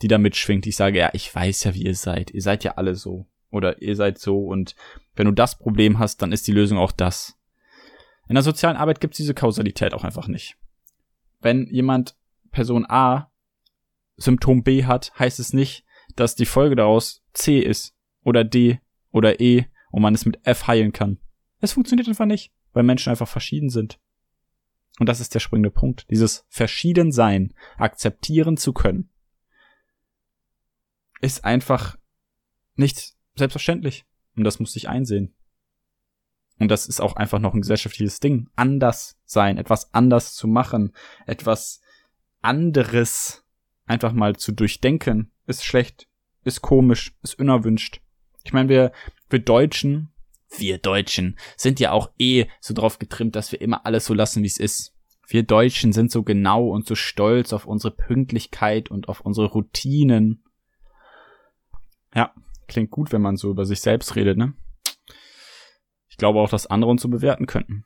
die 0.00 0.08
da 0.08 0.18
mitschwingt. 0.18 0.66
Ich 0.66 0.76
sage, 0.76 0.98
ja, 0.98 1.10
ich 1.12 1.34
weiß 1.34 1.64
ja, 1.64 1.74
wie 1.74 1.84
ihr 1.84 1.94
seid. 1.94 2.30
Ihr 2.30 2.42
seid 2.42 2.64
ja 2.64 2.72
alle 2.72 2.94
so. 2.94 3.26
Oder 3.54 3.80
ihr 3.80 3.94
seid 3.94 4.18
so. 4.18 4.44
Und 4.44 4.74
wenn 5.14 5.26
du 5.26 5.32
das 5.32 5.56
Problem 5.56 5.98
hast, 5.98 6.20
dann 6.22 6.32
ist 6.32 6.46
die 6.48 6.52
Lösung 6.52 6.76
auch 6.76 6.92
das. 6.92 7.38
In 8.28 8.34
der 8.34 8.42
sozialen 8.42 8.76
Arbeit 8.76 9.00
gibt 9.00 9.14
es 9.14 9.18
diese 9.18 9.34
Kausalität 9.34 9.94
auch 9.94 10.02
einfach 10.02 10.26
nicht. 10.26 10.56
Wenn 11.40 11.68
jemand 11.68 12.16
Person 12.50 12.84
A 12.88 13.30
Symptom 14.16 14.62
B 14.62 14.84
hat, 14.84 15.12
heißt 15.18 15.38
es 15.38 15.52
nicht, 15.52 15.84
dass 16.16 16.34
die 16.34 16.46
Folge 16.46 16.76
daraus 16.76 17.22
C 17.32 17.60
ist 17.60 17.94
oder 18.22 18.44
D 18.44 18.80
oder 19.10 19.40
E 19.40 19.66
und 19.90 20.02
man 20.02 20.14
es 20.14 20.26
mit 20.26 20.44
F 20.44 20.66
heilen 20.66 20.92
kann. 20.92 21.18
Es 21.60 21.72
funktioniert 21.72 22.08
einfach 22.08 22.26
nicht, 22.26 22.52
weil 22.72 22.82
Menschen 22.82 23.10
einfach 23.10 23.28
verschieden 23.28 23.70
sind. 23.70 24.00
Und 24.98 25.08
das 25.08 25.20
ist 25.20 25.34
der 25.34 25.40
springende 25.40 25.70
Punkt. 25.70 26.06
Dieses 26.10 26.44
Verschiedensein 26.48 27.54
akzeptieren 27.76 28.56
zu 28.56 28.72
können, 28.72 29.10
ist 31.20 31.44
einfach 31.44 31.96
nicht 32.76 33.13
selbstverständlich. 33.36 34.04
Und 34.36 34.44
das 34.44 34.58
muss 34.58 34.76
ich 34.76 34.88
einsehen. 34.88 35.34
Und 36.58 36.68
das 36.68 36.86
ist 36.86 37.00
auch 37.00 37.16
einfach 37.16 37.38
noch 37.38 37.54
ein 37.54 37.60
gesellschaftliches 37.60 38.20
Ding. 38.20 38.48
Anders 38.54 39.18
sein, 39.24 39.58
etwas 39.58 39.92
anders 39.92 40.34
zu 40.34 40.46
machen, 40.46 40.92
etwas 41.26 41.80
anderes 42.42 43.44
einfach 43.86 44.12
mal 44.12 44.36
zu 44.36 44.52
durchdenken, 44.52 45.32
ist 45.46 45.64
schlecht, 45.64 46.08
ist 46.44 46.62
komisch, 46.62 47.16
ist 47.22 47.38
unerwünscht. 47.38 48.00
Ich 48.44 48.52
meine, 48.52 48.68
wir, 48.68 48.92
wir 49.30 49.40
Deutschen, 49.40 50.12
wir 50.56 50.78
Deutschen 50.78 51.38
sind 51.56 51.80
ja 51.80 51.92
auch 51.92 52.10
eh 52.18 52.46
so 52.60 52.74
drauf 52.74 52.98
getrimmt, 52.98 53.34
dass 53.34 53.50
wir 53.50 53.60
immer 53.60 53.84
alles 53.86 54.06
so 54.06 54.14
lassen, 54.14 54.42
wie 54.42 54.48
es 54.48 54.58
ist. 54.58 54.94
Wir 55.26 55.42
Deutschen 55.42 55.92
sind 55.92 56.12
so 56.12 56.22
genau 56.22 56.68
und 56.68 56.86
so 56.86 56.94
stolz 56.94 57.52
auf 57.52 57.66
unsere 57.66 57.94
Pünktlichkeit 57.94 58.90
und 58.90 59.08
auf 59.08 59.22
unsere 59.22 59.46
Routinen. 59.46 60.44
Ja, 62.14 62.34
klingt 62.74 62.90
gut, 62.90 63.12
wenn 63.12 63.22
man 63.22 63.36
so 63.36 63.50
über 63.50 63.64
sich 63.64 63.80
selbst 63.80 64.16
redet, 64.16 64.36
ne? 64.36 64.52
Ich 66.08 66.18
glaube 66.18 66.38
auch, 66.38 66.50
dass 66.50 66.66
andere 66.66 66.90
uns 66.90 67.02
so 67.02 67.08
bewerten 67.08 67.46
könnten. 67.46 67.84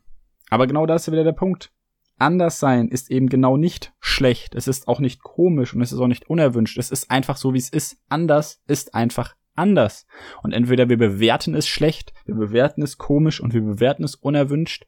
Aber 0.51 0.67
genau 0.67 0.87
das 0.87 1.07
ist 1.07 1.13
wieder 1.13 1.25
der 1.25 1.33
Punkt. 1.33 1.73
Anders 2.19 2.59
sein 2.59 2.89
ist 2.89 3.11
eben 3.11 3.29
genau 3.29 3.57
nicht 3.57 3.95
schlecht. 4.01 4.55
Es 4.55 4.67
ist 4.67 4.89
auch 4.89 4.99
nicht 4.99 5.23
komisch 5.23 5.73
und 5.73 5.83
es 5.83 5.93
ist 5.93 6.01
auch 6.01 6.09
nicht 6.09 6.29
unerwünscht. 6.29 6.77
Es 6.77 6.91
ist 6.91 7.11
einfach 7.11 7.37
so, 7.37 7.55
wie 7.55 7.59
es 7.59 7.69
ist. 7.69 7.99
Anders 8.09 8.61
ist 8.67 8.95
einfach 8.95 9.37
anders. 9.55 10.07
Und 10.43 10.53
entweder 10.53 10.89
wir 10.89 10.99
bewerten 10.99 11.55
es 11.55 11.69
schlecht, 11.69 12.13
wir 12.25 12.35
bewerten 12.35 12.83
es 12.83 12.99
komisch 12.99 13.41
und 13.41 13.55
wir 13.55 13.63
bewerten 13.63 14.05
es 14.05 14.15
unerwünscht. 14.15 14.87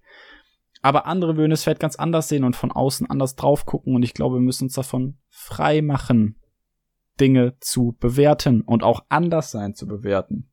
Aber 0.83 1.07
andere 1.07 1.37
würden 1.37 1.53
es 1.53 1.63
vielleicht 1.63 1.81
ganz 1.81 1.97
anders 1.97 2.29
sehen 2.29 2.45
und 2.45 2.57
von 2.57 2.73
außen 2.73 3.09
anders 3.09 3.37
drauf 3.37 3.67
gucken. 3.67 3.95
Und 3.95 4.03
ich 4.03 4.15
glaube, 4.15 4.37
wir 4.37 4.43
müssen 4.43 4.65
uns 4.65 4.75
davon 4.75 5.19
frei 5.29 5.83
machen, 5.83 6.40
Dinge 7.21 7.57
zu 7.61 7.97
bewerten 8.01 8.63
und 8.63 8.83
auch 8.83 9.05
anders 9.09 9.51
sein 9.51 9.75
zu 9.75 9.87
bewerten. 9.87 10.51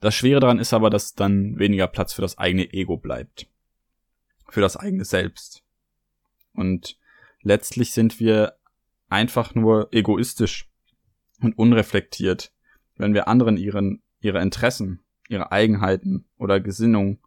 Das 0.00 0.14
Schwere 0.14 0.40
daran 0.40 0.58
ist 0.58 0.72
aber, 0.72 0.88
dass 0.88 1.14
dann 1.14 1.58
weniger 1.58 1.86
Platz 1.86 2.12
für 2.12 2.22
das 2.22 2.38
eigene 2.38 2.72
Ego 2.72 2.96
bleibt. 2.96 3.48
Für 4.48 4.60
das 4.60 4.76
eigene 4.76 5.04
Selbst. 5.04 5.62
Und 6.54 6.98
letztlich 7.42 7.92
sind 7.92 8.18
wir 8.18 8.56
einfach 9.08 9.54
nur 9.54 9.88
egoistisch 9.92 10.70
und 11.40 11.58
unreflektiert, 11.58 12.52
wenn 12.96 13.14
wir 13.14 13.28
anderen 13.28 13.56
ihren, 13.56 14.02
ihre 14.20 14.40
Interessen, 14.40 15.00
ihre 15.28 15.52
Eigenheiten 15.52 16.26
oder 16.38 16.60
Gesinnung 16.60 17.18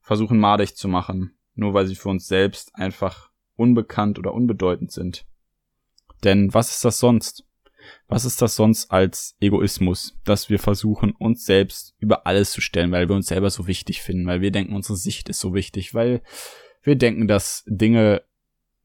versuchen 0.00 0.38
madig 0.38 0.76
zu 0.76 0.88
machen, 0.88 1.36
nur 1.54 1.74
weil 1.74 1.86
sie 1.86 1.96
für 1.96 2.08
uns 2.08 2.28
selbst 2.28 2.74
einfach 2.74 3.30
unbekannt 3.56 4.18
oder 4.18 4.34
unbedeutend 4.34 4.92
sind. 4.92 5.26
Denn 6.26 6.52
was 6.52 6.72
ist 6.72 6.84
das 6.84 6.98
sonst? 6.98 7.44
Was 8.08 8.24
ist 8.24 8.42
das 8.42 8.56
sonst 8.56 8.90
als 8.90 9.36
Egoismus, 9.40 10.18
dass 10.24 10.50
wir 10.50 10.58
versuchen, 10.58 11.12
uns 11.12 11.46
selbst 11.46 11.94
über 12.00 12.26
alles 12.26 12.50
zu 12.50 12.60
stellen, 12.60 12.90
weil 12.90 13.08
wir 13.08 13.14
uns 13.14 13.28
selber 13.28 13.48
so 13.48 13.68
wichtig 13.68 14.02
finden, 14.02 14.26
weil 14.26 14.40
wir 14.40 14.50
denken, 14.50 14.74
unsere 14.74 14.96
Sicht 14.96 15.28
ist 15.28 15.38
so 15.38 15.54
wichtig, 15.54 15.94
weil 15.94 16.22
wir 16.82 16.96
denken, 16.96 17.28
dass 17.28 17.62
Dinge 17.68 18.22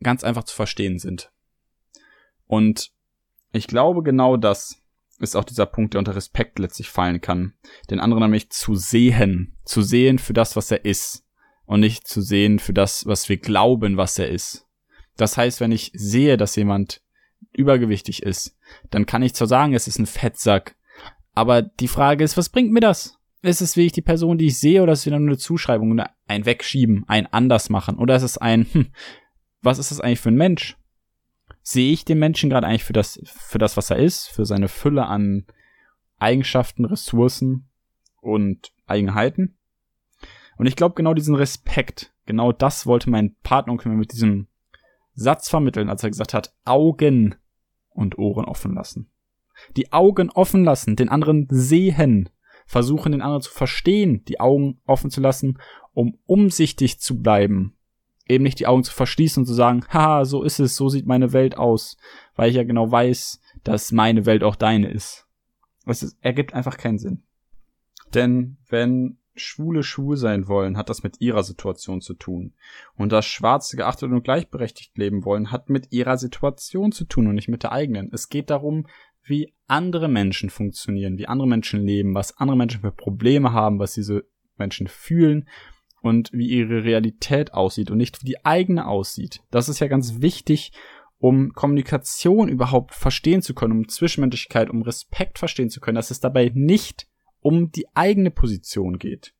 ganz 0.04 0.24
einfach 0.24 0.44
zu 0.44 0.56
verstehen 0.56 1.00
sind. 1.00 1.32
Und 2.46 2.92
ich 3.54 3.66
glaube, 3.66 4.04
genau 4.04 4.38
das 4.38 4.80
ist 5.20 5.36
auch 5.36 5.44
dieser 5.44 5.66
Punkt, 5.66 5.96
der 5.96 6.00
unter 6.00 6.16
Respekt 6.16 6.60
letztlich 6.60 6.90
fallen 6.90 7.22
kann. 7.22 7.54
Den 7.90 8.00
anderen 8.00 8.22
nämlich 8.22 8.52
zu 8.52 8.76
sehen, 8.76 9.58
zu 9.66 9.82
sehen 9.82 10.20
für 10.20 10.34
das, 10.34 10.56
was 10.56 10.70
er 10.70 10.86
ist 10.86 11.26
und 11.66 11.80
nicht 11.80 12.08
zu 12.08 12.22
sehen 12.22 12.60
für 12.60 12.74
das, 12.74 13.08
was 13.08 13.30
wir 13.30 13.38
glauben, 13.38 13.98
was 13.98 14.20
er 14.20 14.30
ist. 14.30 14.68
Das 15.18 15.38
heißt, 15.38 15.60
wenn 15.60 15.72
ich 15.72 15.92
sehe, 15.94 16.38
dass 16.38 16.56
jemand 16.56 17.01
übergewichtig 17.54 18.24
ist, 18.24 18.58
dann 18.90 19.06
kann 19.06 19.24
ich 19.24 19.34
zwar 19.34 19.48
sagen, 19.48 19.74
es 19.74 19.88
ist 19.88 20.00
ein 20.00 20.06
Fettsack, 20.06 20.76
aber 21.34 21.62
die 21.62 21.88
Frage 21.88 22.24
ist, 22.24 22.38
was 22.38 22.50
bringt 22.50 22.72
mir 22.72 22.80
das? 22.80 23.18
Ist 23.42 23.62
es 23.62 23.76
wirklich 23.76 23.94
die 23.94 24.02
Person, 24.02 24.38
die 24.38 24.48
ich 24.48 24.60
sehe, 24.60 24.84
oder 24.84 24.94
ist 24.94 25.00
es 25.00 25.06
wieder 25.06 25.20
nur 25.20 25.30
eine 25.30 25.38
Zuschreibung, 25.38 26.00
ein 26.28 26.46
Wegschieben, 26.46 27.06
ein 27.08 27.28
anders 27.28 27.70
machen, 27.70 27.98
oder 27.98 28.16
ist 28.16 28.24
es 28.24 28.38
ein, 28.38 28.68
hm, 28.72 28.92
was 29.62 29.80
ist 29.80 29.92
das 29.92 30.00
eigentlich 30.00 30.20
für 30.20 30.30
ein 30.30 30.36
Mensch? 30.36 30.78
Sehe 31.64 31.92
ich 31.92 32.06
den 32.06 32.20
Menschen 32.20 32.50
gerade 32.50 32.68
eigentlich 32.68 32.84
für 32.84 32.94
das, 32.94 33.20
für 33.26 33.58
das, 33.58 33.78
was 33.78 33.90
er 33.90 33.98
ist, 33.98 34.28
für 34.28 34.46
seine 34.46 34.68
Fülle 34.68 35.06
an 35.06 35.46
Eigenschaften, 36.18 36.86
Ressourcen 36.86 37.70
und 38.22 38.72
Eigenheiten? 38.88 39.58
Und 40.58 40.66
ich 40.68 40.76
glaube, 40.76 40.96
genau 40.96 41.14
diesen 41.14 41.36
Respekt, 41.36 42.14
genau 42.26 42.52
das 42.52 42.86
wollte 42.86 43.10
mein 43.10 43.36
Partner 43.42 43.76
mit 43.86 44.12
diesem 44.12 44.48
Satz 45.14 45.50
vermitteln, 45.50 45.90
als 45.90 46.04
er 46.04 46.10
gesagt 46.10 46.34
hat, 46.34 46.54
Augen 46.66 47.36
und 47.92 48.18
Ohren 48.18 48.46
offen 48.46 48.74
lassen. 48.74 49.10
Die 49.78 49.92
Augen 49.92 50.30
offen 50.30 50.64
lassen, 50.64 50.96
den 50.96 51.10
anderen 51.10 51.48
sehen, 51.50 52.30
versuchen 52.66 53.12
den 53.12 53.22
anderen 53.22 53.42
zu 53.42 53.52
verstehen, 53.52 54.24
die 54.26 54.40
Augen 54.40 54.80
offen 54.86 55.12
zu 55.12 55.22
lassen, 55.22 55.60
um 55.94 56.18
umsichtig 56.26 57.00
zu 57.00 57.22
bleiben. 57.22 57.76
Eben 58.28 58.44
nicht 58.44 58.60
die 58.60 58.68
Augen 58.68 58.84
zu 58.84 58.94
verschließen 58.94 59.42
und 59.42 59.48
zu 59.48 59.54
sagen, 59.54 59.86
haha, 59.90 60.26
so 60.26 60.44
ist 60.44 60.60
es, 60.60 60.76
so 60.76 60.90
sieht 60.90 61.06
meine 61.06 61.34
Welt 61.34 61.58
aus, 61.58 61.98
weil 62.36 62.50
ich 62.50 62.56
ja 62.56 62.64
genau 62.64 62.90
weiß, 62.90 63.42
dass 63.64 63.92
meine 63.92 64.26
Welt 64.26 64.44
auch 64.44 64.56
deine 64.56 64.90
ist. 64.90 65.28
Es 65.86 66.18
ergibt 66.22 66.54
einfach 66.54 66.78
keinen 66.78 67.00
Sinn. 67.00 67.24
Denn 68.14 68.58
wenn 68.70 69.18
Schwule 69.36 69.84
schwul 69.84 70.18
sein 70.18 70.48
wollen, 70.48 70.78
hat 70.78 70.90
das 70.90 71.04
mit 71.04 71.22
ihrer 71.22 71.44
Situation 71.44 72.02
zu 72.02 72.14
tun. 72.14 72.54
Und 72.96 73.12
das 73.12 73.26
Schwarze 73.26 73.78
geachtet 73.78 74.12
und 74.12 74.24
gleichberechtigt 74.24 74.98
leben 74.98 75.24
wollen, 75.26 75.52
hat 75.52 75.70
mit 75.70 75.92
ihrer 75.92 76.18
Situation 76.18 76.92
zu 76.92 77.06
tun 77.06 77.28
und 77.28 77.36
nicht 77.36 77.48
mit 77.48 77.64
der 77.64 77.72
eigenen. 77.72 78.10
Es 78.12 78.30
geht 78.30 78.50
darum, 78.50 78.88
wie 79.24 79.54
andere 79.68 80.08
Menschen 80.08 80.50
funktionieren, 80.50 81.18
wie 81.18 81.28
andere 81.28 81.48
Menschen 81.48 81.86
leben, 81.86 82.16
was 82.16 82.38
andere 82.38 82.58
Menschen 82.58 82.82
für 82.82 82.92
Probleme 82.92 83.54
haben, 83.54 83.80
was 83.80 83.94
diese 83.94 84.26
Menschen 84.58 84.88
fühlen 84.88 85.48
und 86.02 86.32
wie 86.34 86.48
ihre 86.48 86.84
Realität 86.84 87.54
aussieht 87.54 87.92
und 87.92 87.98
nicht 87.98 88.22
wie 88.22 88.26
die 88.26 88.46
eigene 88.46 88.88
aussieht. 88.88 89.42
Das 89.52 89.70
ist 89.70 89.80
ja 89.80 89.88
ganz 89.88 90.22
wichtig, 90.22 90.72
um 91.20 91.54
Kommunikation 91.54 92.50
überhaupt 92.50 92.96
verstehen 92.96 93.44
zu 93.44 93.54
können, 93.54 93.74
um 93.74 93.88
Zwischenmenschlichkeit, 93.88 94.70
um 94.70 94.82
Respekt 94.82 95.38
verstehen 95.38 95.70
zu 95.70 95.80
können, 95.80 95.96
dass 95.96 96.10
es 96.10 96.20
dabei 96.20 96.52
nicht 96.54 97.08
um 97.42 97.72
die 97.72 97.88
eigene 97.96 98.32
Position 98.32 98.98
geht. 98.98 99.34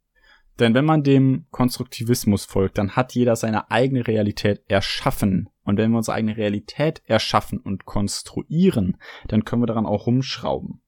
Denn 0.60 0.74
wenn 0.74 0.86
man 0.86 1.04
dem 1.04 1.46
Konstruktivismus 1.50 2.46
folgt, 2.46 2.78
dann 2.78 2.96
hat 2.96 3.16
jeder 3.16 3.36
seine 3.36 3.72
eigene 3.72 4.06
Realität 4.06 4.62
erschaffen. 4.68 5.50
Und 5.64 5.78
wenn 5.78 5.92
wir 5.92 5.98
unsere 5.98 6.16
eigene 6.16 6.38
Realität 6.38 7.02
erschaffen 7.06 7.60
und 7.60 7.86
konstruieren, 7.86 8.98
dann 9.28 9.46
können 9.46 9.62
wir 9.62 9.68
daran 9.68 9.86
auch 9.86 10.06
rumschrauben. 10.08 10.82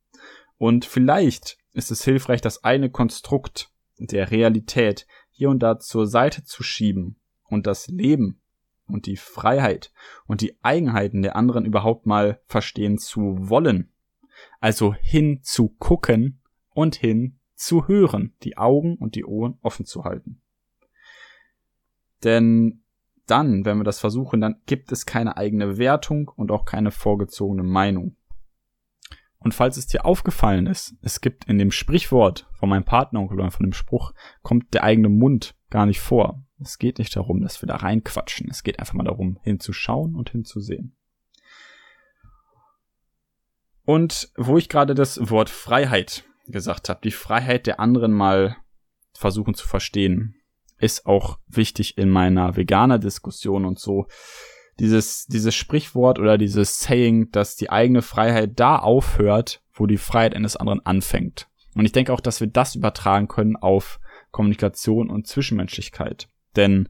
Und 0.58 0.86
vielleicht 0.86 1.58
ist 1.74 1.91
es 1.91 2.03
hilfreich, 2.03 2.41
das 2.41 2.63
eine 2.63 2.89
Konstrukt 2.89 3.72
der 3.98 4.32
Realität 4.32 5.08
hier 5.32 5.50
und 5.50 5.60
da 5.60 5.79
zur 5.79 6.08
Seite 6.08 6.43
zu 6.43 6.62
schieben 6.62 7.20
und 7.50 7.65
das 7.65 7.88
Leben 7.88 8.41
und 8.86 9.05
die 9.08 9.17
Freiheit 9.17 9.91
und 10.27 10.41
die 10.41 10.55
Eigenheiten 10.62 11.22
der 11.22 11.36
anderen 11.36 11.65
überhaupt 11.65 12.05
mal 12.05 12.39
verstehen 12.46 12.98
zu 12.98 13.38
wollen. 13.39 13.91
Also 14.60 14.93
hinzugucken 14.93 16.43
und 16.74 16.96
hin 16.96 17.39
zu 17.56 17.88
hören, 17.88 18.34
die 18.44 18.58
Augen 18.58 18.96
und 18.96 19.15
die 19.15 19.25
Ohren 19.25 19.58
offen 19.62 19.86
zu 19.86 20.03
halten. 20.03 20.42
Denn 22.24 22.84
dann, 23.25 23.65
wenn 23.65 23.77
wir 23.77 23.84
das 23.84 24.00
versuchen, 24.00 24.42
dann 24.42 24.62
gibt 24.65 24.92
es 24.92 25.06
keine 25.06 25.38
eigene 25.38 25.77
Wertung 25.77 26.30
und 26.36 26.51
auch 26.51 26.65
keine 26.65 26.92
vorgezogene 26.92 27.63
Meinung. 27.63 28.15
Und 29.39 29.53
falls 29.53 29.75
es 29.75 29.88
dir 29.88 30.06
aufgefallen 30.06 30.68
ist, 30.68 30.96
es 31.01 31.20
gibt 31.20 31.46
in 31.46 31.60
dem 31.60 31.72
Sprichwort 31.72 32.48
von 32.53 32.70
meinem 32.70 32.86
Partneronkel 32.86 33.39
oder 33.39 33.51
von 33.51 33.65
dem 33.65 33.74
Spruch, 33.74 34.13
kommt 34.41 34.74
der 34.74 34.84
eigene 34.84 35.10
Mund 35.10 35.56
gar 35.69 35.86
nicht 35.86 36.00
vor. 36.00 36.43
Es 36.62 36.80
geht 36.80 36.98
nicht 36.98 37.15
darum, 37.15 37.41
dass 37.41 37.62
wir 37.62 37.67
da 37.67 37.76
reinquatschen. 37.76 38.50
Es 38.50 38.63
geht 38.63 38.80
einfach 38.80 38.93
mal 38.93 39.04
darum, 39.04 39.38
hinzuschauen 39.43 40.15
und 40.15 40.30
hinzusehen. 40.30 40.95
Und 43.86 44.32
wo 44.38 44.58
ich 44.58 44.69
gerade 44.69 44.95
das 44.95 45.30
Wort 45.30 45.50
Freiheit 45.50 46.24
gesagt 46.45 46.89
habe, 46.89 46.99
die 47.03 47.12
Freiheit 47.12 47.67
der 47.67 47.79
anderen 47.79 48.12
mal 48.12 48.58
versuchen 49.13 49.53
zu 49.53 49.67
verstehen, 49.67 50.36
ist 50.77 51.06
auch 51.06 51.39
wichtig 51.47 51.97
in 51.97 52.10
meiner 52.10 52.56
veganer 52.58 52.99
Diskussion 52.99 53.65
und 53.65 53.79
so. 53.79 54.08
Dieses, 54.79 55.25
dieses 55.27 55.56
Sprichwort 55.56 56.19
oder 56.19 56.38
dieses 56.38 56.79
Saying, 56.79 57.32
dass 57.32 57.56
die 57.56 57.69
eigene 57.69 58.01
Freiheit 58.01 58.60
da 58.60 58.77
aufhört, 58.77 59.62
wo 59.71 59.86
die 59.86 59.97
Freiheit 59.97 60.36
eines 60.36 60.56
anderen 60.56 60.86
anfängt. 60.86 61.47
Und 61.75 61.86
ich 61.86 61.91
denke 61.91 62.12
auch, 62.12 62.19
dass 62.19 62.39
wir 62.39 62.47
das 62.47 62.75
übertragen 62.75 63.27
können 63.27 63.56
auf 63.56 63.99
Kommunikation 64.32 65.10
und 65.10 65.27
Zwischenmenschlichkeit. 65.27 66.27
Denn 66.56 66.89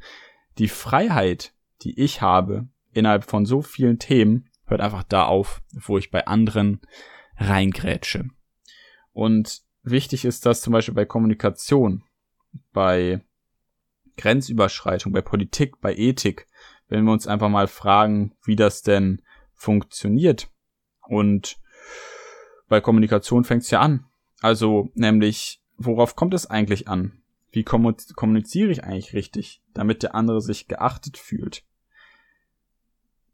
die 0.58 0.70
Freiheit, 0.70 1.54
die 1.82 2.00
ich 2.00 2.22
habe, 2.22 2.68
innerhalb 2.92 3.26
von 3.26 3.46
so 3.46 3.62
vielen 3.62 4.00
Themen, 4.00 4.50
hört 4.66 4.82
einfach 4.82 5.04
da 5.04 5.26
auf, 5.26 5.62
wo 5.74 5.98
ich 5.98 6.10
bei 6.10 6.26
anderen 6.26 6.82
reingrätsche. 7.38 8.30
Und 9.14 9.62
wichtig 9.84 10.26
ist 10.26 10.46
das 10.46 10.62
zum 10.62 10.74
Beispiel 10.74 10.94
bei 10.94 11.06
Kommunikation, 11.06 12.04
bei 12.72 13.22
Grenzüberschreitung, 14.18 15.12
bei 15.12 15.22
Politik, 15.22 15.80
bei 15.82 15.96
Ethik, 15.96 16.48
wenn 16.88 17.06
wir 17.06 17.14
uns 17.14 17.28
einfach 17.28 17.50
mal 17.50 17.68
fragen, 17.68 18.36
wie 18.44 18.56
das 18.56 18.82
denn 18.82 19.22
funktioniert. 19.54 20.50
Und 21.08 21.58
bei 22.68 22.82
Kommunikation 22.82 23.44
fängt 23.44 23.64
es 23.64 23.72
ja 23.72 23.80
an. 23.80 24.06
Also 24.42 24.90
nämlich, 24.94 25.62
worauf 25.78 26.16
kommt 26.16 26.34
es 26.34 26.48
eigentlich 26.48 26.88
an? 26.88 27.24
Wie 27.52 27.64
kommuniziere 27.64 28.72
ich 28.72 28.84
eigentlich 28.84 29.14
richtig, 29.14 29.62
damit 29.74 30.04
der 30.04 30.16
andere 30.16 30.42
sich 30.42 30.68
geachtet 30.68 31.18
fühlt? 31.18 31.64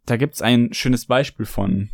Da 0.05 0.17
gibt's 0.17 0.41
ein 0.41 0.73
schönes 0.73 1.05
Beispiel 1.05 1.45
von 1.45 1.89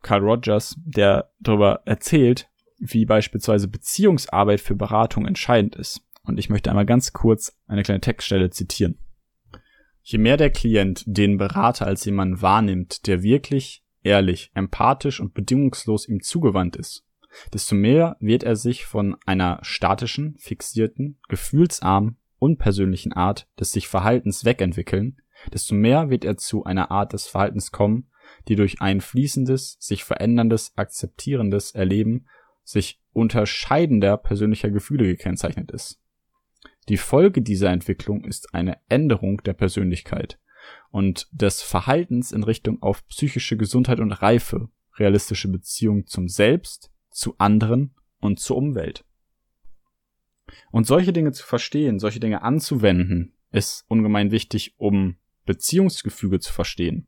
Carl 0.00 0.22
Rogers, 0.22 0.76
der 0.78 1.30
darüber 1.40 1.82
erzählt, 1.84 2.48
wie 2.82 3.04
beispielsweise 3.04 3.68
Beziehungsarbeit 3.68 4.60
für 4.60 4.74
Beratung 4.74 5.26
entscheidend 5.26 5.76
ist. 5.76 6.00
Und 6.24 6.38
ich 6.38 6.50
möchte 6.50 6.70
einmal 6.70 6.86
ganz 6.86 7.12
kurz 7.12 7.56
eine 7.66 7.82
kleine 7.82 8.00
Textstelle 8.00 8.50
zitieren. 8.50 8.98
Je 10.02 10.18
mehr 10.18 10.36
der 10.36 10.50
Klient 10.50 11.04
den 11.06 11.38
Berater 11.38 11.86
als 11.86 12.04
jemanden 12.04 12.42
wahrnimmt, 12.42 13.06
der 13.06 13.22
wirklich, 13.22 13.84
ehrlich, 14.02 14.50
empathisch 14.54 15.20
und 15.20 15.32
bedingungslos 15.32 16.08
ihm 16.08 16.20
zugewandt 16.22 16.74
ist, 16.74 17.04
desto 17.52 17.76
mehr 17.76 18.16
wird 18.18 18.42
er 18.42 18.56
sich 18.56 18.84
von 18.84 19.16
einer 19.26 19.60
statischen, 19.62 20.36
fixierten, 20.38 21.20
gefühlsarmen, 21.28 22.18
unpersönlichen 22.38 23.12
Art 23.12 23.48
des 23.58 23.70
sich 23.70 23.86
Verhaltens 23.86 24.44
wegentwickeln, 24.44 25.18
desto 25.52 25.76
mehr 25.76 26.10
wird 26.10 26.24
er 26.24 26.36
zu 26.36 26.64
einer 26.64 26.90
Art 26.90 27.12
des 27.12 27.28
Verhaltens 27.28 27.70
kommen, 27.70 28.10
die 28.48 28.56
durch 28.56 28.80
ein 28.80 29.00
fließendes, 29.00 29.76
sich 29.78 30.02
veränderndes, 30.02 30.72
akzeptierendes 30.76 31.72
Erleben 31.72 32.26
sich 32.64 33.00
unterscheidender 33.12 34.16
persönlicher 34.16 34.70
Gefühle 34.70 35.04
gekennzeichnet 35.04 35.70
ist. 35.70 36.00
Die 36.88 36.96
Folge 36.96 37.42
dieser 37.42 37.70
Entwicklung 37.70 38.24
ist 38.24 38.54
eine 38.54 38.78
Änderung 38.88 39.42
der 39.44 39.52
Persönlichkeit 39.52 40.38
und 40.90 41.28
des 41.30 41.62
Verhaltens 41.62 42.32
in 42.32 42.42
Richtung 42.42 42.82
auf 42.82 43.06
psychische 43.08 43.56
Gesundheit 43.56 44.00
und 44.00 44.12
Reife, 44.12 44.68
realistische 44.96 45.48
Beziehung 45.48 46.06
zum 46.06 46.28
Selbst, 46.28 46.90
zu 47.10 47.36
anderen 47.38 47.94
und 48.20 48.40
zur 48.40 48.56
Umwelt. 48.56 49.04
Und 50.70 50.86
solche 50.86 51.12
Dinge 51.12 51.32
zu 51.32 51.44
verstehen, 51.46 51.98
solche 51.98 52.20
Dinge 52.20 52.42
anzuwenden, 52.42 53.34
ist 53.50 53.84
ungemein 53.88 54.30
wichtig, 54.30 54.74
um 54.78 55.16
Beziehungsgefüge 55.44 56.40
zu 56.40 56.52
verstehen. 56.52 57.06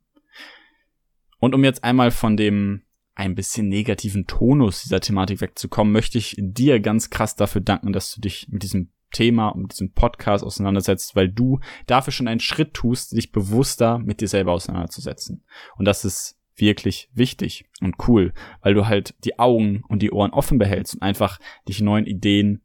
Und 1.39 1.53
um 1.53 1.63
jetzt 1.63 1.83
einmal 1.83 2.11
von 2.11 2.37
dem 2.37 2.84
ein 3.15 3.33
bisschen 3.33 3.69
negativen 3.69 4.27
Tonus 4.27 4.83
dieser 4.83 4.99
Thematik 4.99 5.41
wegzukommen, 5.41 5.93
möchte 5.93 6.17
ich 6.17 6.35
dir 6.37 6.79
ganz 6.81 7.09
krass 7.09 7.35
dafür 7.35 7.61
danken, 7.61 7.93
dass 7.93 8.13
du 8.13 8.21
dich 8.21 8.47
mit 8.49 8.61
diesem 8.61 8.91
Thema 9.11 9.49
und 9.49 9.71
diesem 9.71 9.93
Podcast 9.93 10.43
auseinandersetzt, 10.43 11.15
weil 11.15 11.29
du 11.29 11.59
dafür 11.87 12.11
schon 12.11 12.27
einen 12.27 12.41
Schritt 12.41 12.73
tust, 12.73 13.13
dich 13.13 13.31
bewusster 13.31 13.97
mit 13.99 14.19
dir 14.19 14.27
selber 14.27 14.51
auseinanderzusetzen. 14.51 15.45
Und 15.77 15.85
das 15.85 16.03
ist 16.03 16.37
wirklich 16.57 17.09
wichtig 17.13 17.65
und 17.81 17.95
cool, 18.07 18.33
weil 18.61 18.73
du 18.73 18.87
halt 18.87 19.15
die 19.23 19.39
Augen 19.39 19.83
und 19.87 20.01
die 20.01 20.11
Ohren 20.11 20.31
offen 20.31 20.57
behältst 20.57 20.95
und 20.95 21.01
einfach 21.01 21.39
dich 21.67 21.81
neuen 21.81 22.05
Ideen 22.05 22.61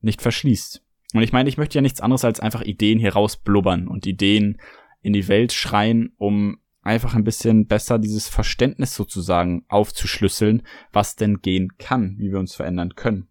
nicht 0.00 0.20
verschließt. 0.20 0.84
Und 1.14 1.22
ich 1.22 1.32
meine, 1.32 1.48
ich 1.48 1.56
möchte 1.56 1.76
ja 1.76 1.82
nichts 1.82 2.00
anderes 2.00 2.24
als 2.24 2.40
einfach 2.40 2.62
Ideen 2.62 2.98
hier 2.98 3.14
rausblubbern 3.14 3.88
und 3.88 4.06
Ideen 4.06 4.60
in 5.02 5.12
die 5.12 5.28
Welt 5.28 5.52
schreien, 5.52 6.12
um 6.18 6.59
einfach 6.82 7.14
ein 7.14 7.24
bisschen 7.24 7.66
besser 7.66 7.98
dieses 7.98 8.28
Verständnis 8.28 8.94
sozusagen 8.94 9.64
aufzuschlüsseln, 9.68 10.62
was 10.92 11.16
denn 11.16 11.40
gehen 11.40 11.76
kann, 11.78 12.16
wie 12.18 12.30
wir 12.30 12.38
uns 12.38 12.54
verändern 12.54 12.94
können. 12.94 13.28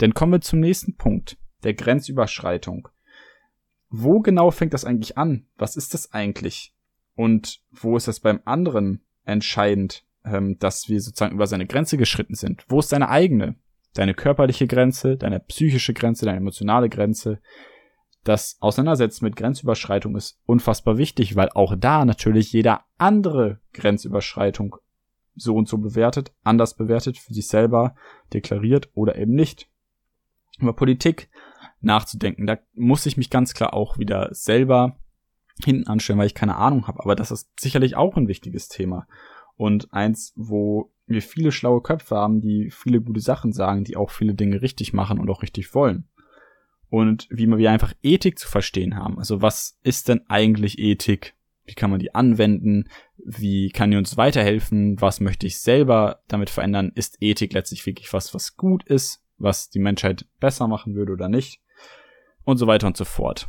Denn 0.00 0.14
kommen 0.14 0.32
wir 0.32 0.40
zum 0.40 0.60
nächsten 0.60 0.96
Punkt, 0.96 1.36
der 1.62 1.74
Grenzüberschreitung. 1.74 2.88
Wo 3.88 4.20
genau 4.20 4.50
fängt 4.50 4.72
das 4.72 4.84
eigentlich 4.84 5.18
an? 5.18 5.46
Was 5.56 5.76
ist 5.76 5.94
das 5.94 6.12
eigentlich? 6.12 6.74
Und 7.16 7.60
wo 7.70 7.96
ist 7.96 8.08
das 8.08 8.20
beim 8.20 8.40
anderen 8.44 9.04
entscheidend, 9.24 10.04
ähm, 10.24 10.58
dass 10.58 10.88
wir 10.88 11.00
sozusagen 11.00 11.34
über 11.34 11.46
seine 11.46 11.66
Grenze 11.66 11.98
geschritten 11.98 12.34
sind? 12.34 12.64
Wo 12.68 12.78
ist 12.78 12.92
deine 12.92 13.08
eigene? 13.08 13.56
Deine 13.94 14.14
körperliche 14.14 14.68
Grenze, 14.68 15.16
deine 15.16 15.40
psychische 15.40 15.92
Grenze, 15.92 16.24
deine 16.24 16.38
emotionale 16.38 16.88
Grenze, 16.88 17.40
das 18.24 18.58
Auseinandersetzen 18.60 19.24
mit 19.24 19.36
Grenzüberschreitung 19.36 20.16
ist 20.16 20.38
unfassbar 20.44 20.98
wichtig, 20.98 21.36
weil 21.36 21.48
auch 21.50 21.74
da 21.78 22.04
natürlich 22.04 22.52
jeder 22.52 22.84
andere 22.98 23.60
Grenzüberschreitung 23.72 24.76
so 25.36 25.56
und 25.56 25.68
so 25.68 25.78
bewertet, 25.78 26.32
anders 26.42 26.76
bewertet, 26.76 27.18
für 27.18 27.32
sich 27.32 27.48
selber 27.48 27.94
deklariert 28.32 28.90
oder 28.94 29.16
eben 29.16 29.34
nicht. 29.34 29.68
Über 30.58 30.74
Politik 30.74 31.30
nachzudenken, 31.80 32.46
da 32.46 32.58
muss 32.74 33.06
ich 33.06 33.16
mich 33.16 33.30
ganz 33.30 33.54
klar 33.54 33.72
auch 33.72 33.98
wieder 33.98 34.28
selber 34.32 34.96
hinten 35.64 35.86
anstellen, 35.86 36.18
weil 36.18 36.26
ich 36.26 36.34
keine 36.34 36.56
Ahnung 36.56 36.86
habe. 36.86 37.00
Aber 37.00 37.14
das 37.14 37.30
ist 37.30 37.50
sicherlich 37.58 37.96
auch 37.96 38.16
ein 38.16 38.28
wichtiges 38.28 38.68
Thema. 38.68 39.06
Und 39.56 39.92
eins, 39.92 40.32
wo 40.36 40.90
wir 41.06 41.22
viele 41.22 41.52
schlaue 41.52 41.82
Köpfe 41.82 42.16
haben, 42.16 42.40
die 42.40 42.70
viele 42.70 43.00
gute 43.00 43.20
Sachen 43.20 43.52
sagen, 43.52 43.84
die 43.84 43.96
auch 43.96 44.10
viele 44.10 44.34
Dinge 44.34 44.62
richtig 44.62 44.92
machen 44.92 45.18
und 45.18 45.28
auch 45.28 45.42
richtig 45.42 45.74
wollen. 45.74 46.08
Und 46.90 47.28
wie 47.30 47.46
wir 47.46 47.70
einfach 47.70 47.94
Ethik 48.02 48.38
zu 48.38 48.48
verstehen 48.48 48.96
haben. 48.96 49.18
Also 49.18 49.40
was 49.40 49.78
ist 49.82 50.08
denn 50.08 50.22
eigentlich 50.28 50.78
Ethik? 50.78 51.34
Wie 51.64 51.74
kann 51.74 51.90
man 51.90 52.00
die 52.00 52.14
anwenden? 52.14 52.88
Wie 53.16 53.70
kann 53.70 53.92
die 53.92 53.96
uns 53.96 54.16
weiterhelfen? 54.16 55.00
Was 55.00 55.20
möchte 55.20 55.46
ich 55.46 55.60
selber 55.60 56.20
damit 56.26 56.50
verändern? 56.50 56.90
Ist 56.94 57.18
Ethik 57.20 57.52
letztlich 57.52 57.86
wirklich 57.86 58.12
was, 58.12 58.34
was 58.34 58.56
gut 58.56 58.82
ist? 58.84 59.22
Was 59.38 59.70
die 59.70 59.78
Menschheit 59.78 60.26
besser 60.40 60.66
machen 60.66 60.96
würde 60.96 61.12
oder 61.12 61.28
nicht? 61.28 61.60
Und 62.44 62.56
so 62.56 62.66
weiter 62.66 62.88
und 62.88 62.96
so 62.96 63.04
fort. 63.04 63.48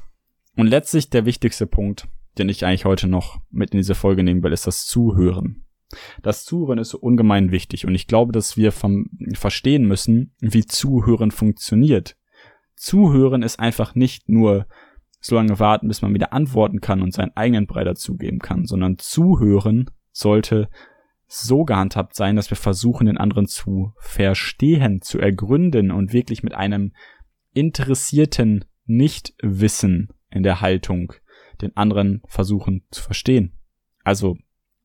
Und 0.55 0.67
letztlich 0.67 1.09
der 1.09 1.25
wichtigste 1.25 1.65
Punkt, 1.65 2.07
den 2.37 2.47
ich 2.47 2.63
eigentlich 2.63 2.85
heute 2.85 3.07
noch 3.07 3.41
mit 3.49 3.71
in 3.71 3.79
diese 3.79 3.95
Folge 3.95 4.23
nehmen 4.23 4.43
will, 4.43 4.53
ist 4.53 4.67
das 4.67 4.85
Zuhören. 4.85 5.65
Das 6.21 6.45
Zuhören 6.45 6.77
ist 6.77 6.89
so 6.89 6.99
ungemein 6.99 7.51
wichtig 7.51 7.85
und 7.85 7.95
ich 7.95 8.07
glaube, 8.07 8.31
dass 8.31 8.55
wir 8.55 8.71
verstehen 8.71 9.85
müssen, 9.85 10.35
wie 10.39 10.65
Zuhören 10.65 11.31
funktioniert. 11.31 12.15
Zuhören 12.81 13.43
ist 13.43 13.59
einfach 13.59 13.93
nicht 13.93 14.27
nur 14.27 14.65
so 15.19 15.35
lange 15.35 15.59
warten, 15.59 15.87
bis 15.87 16.01
man 16.01 16.15
wieder 16.15 16.33
antworten 16.33 16.81
kann 16.81 17.03
und 17.03 17.13
seinen 17.13 17.37
eigenen 17.37 17.67
Brei 17.67 17.83
dazugeben 17.83 18.39
kann, 18.39 18.65
sondern 18.65 18.97
Zuhören 18.97 19.91
sollte 20.11 20.67
so 21.27 21.63
gehandhabt 21.63 22.15
sein, 22.15 22.35
dass 22.35 22.49
wir 22.49 22.57
versuchen, 22.57 23.05
den 23.05 23.19
anderen 23.19 23.45
zu 23.45 23.93
verstehen, 23.99 25.03
zu 25.03 25.19
ergründen 25.19 25.91
und 25.91 26.11
wirklich 26.11 26.41
mit 26.41 26.55
einem 26.55 26.93
interessierten 27.53 28.65
Nichtwissen 28.85 30.09
in 30.31 30.41
der 30.41 30.59
Haltung 30.59 31.13
den 31.61 31.77
anderen 31.77 32.23
versuchen 32.25 32.87
zu 32.89 33.03
verstehen. 33.03 33.59
Also 34.03 34.37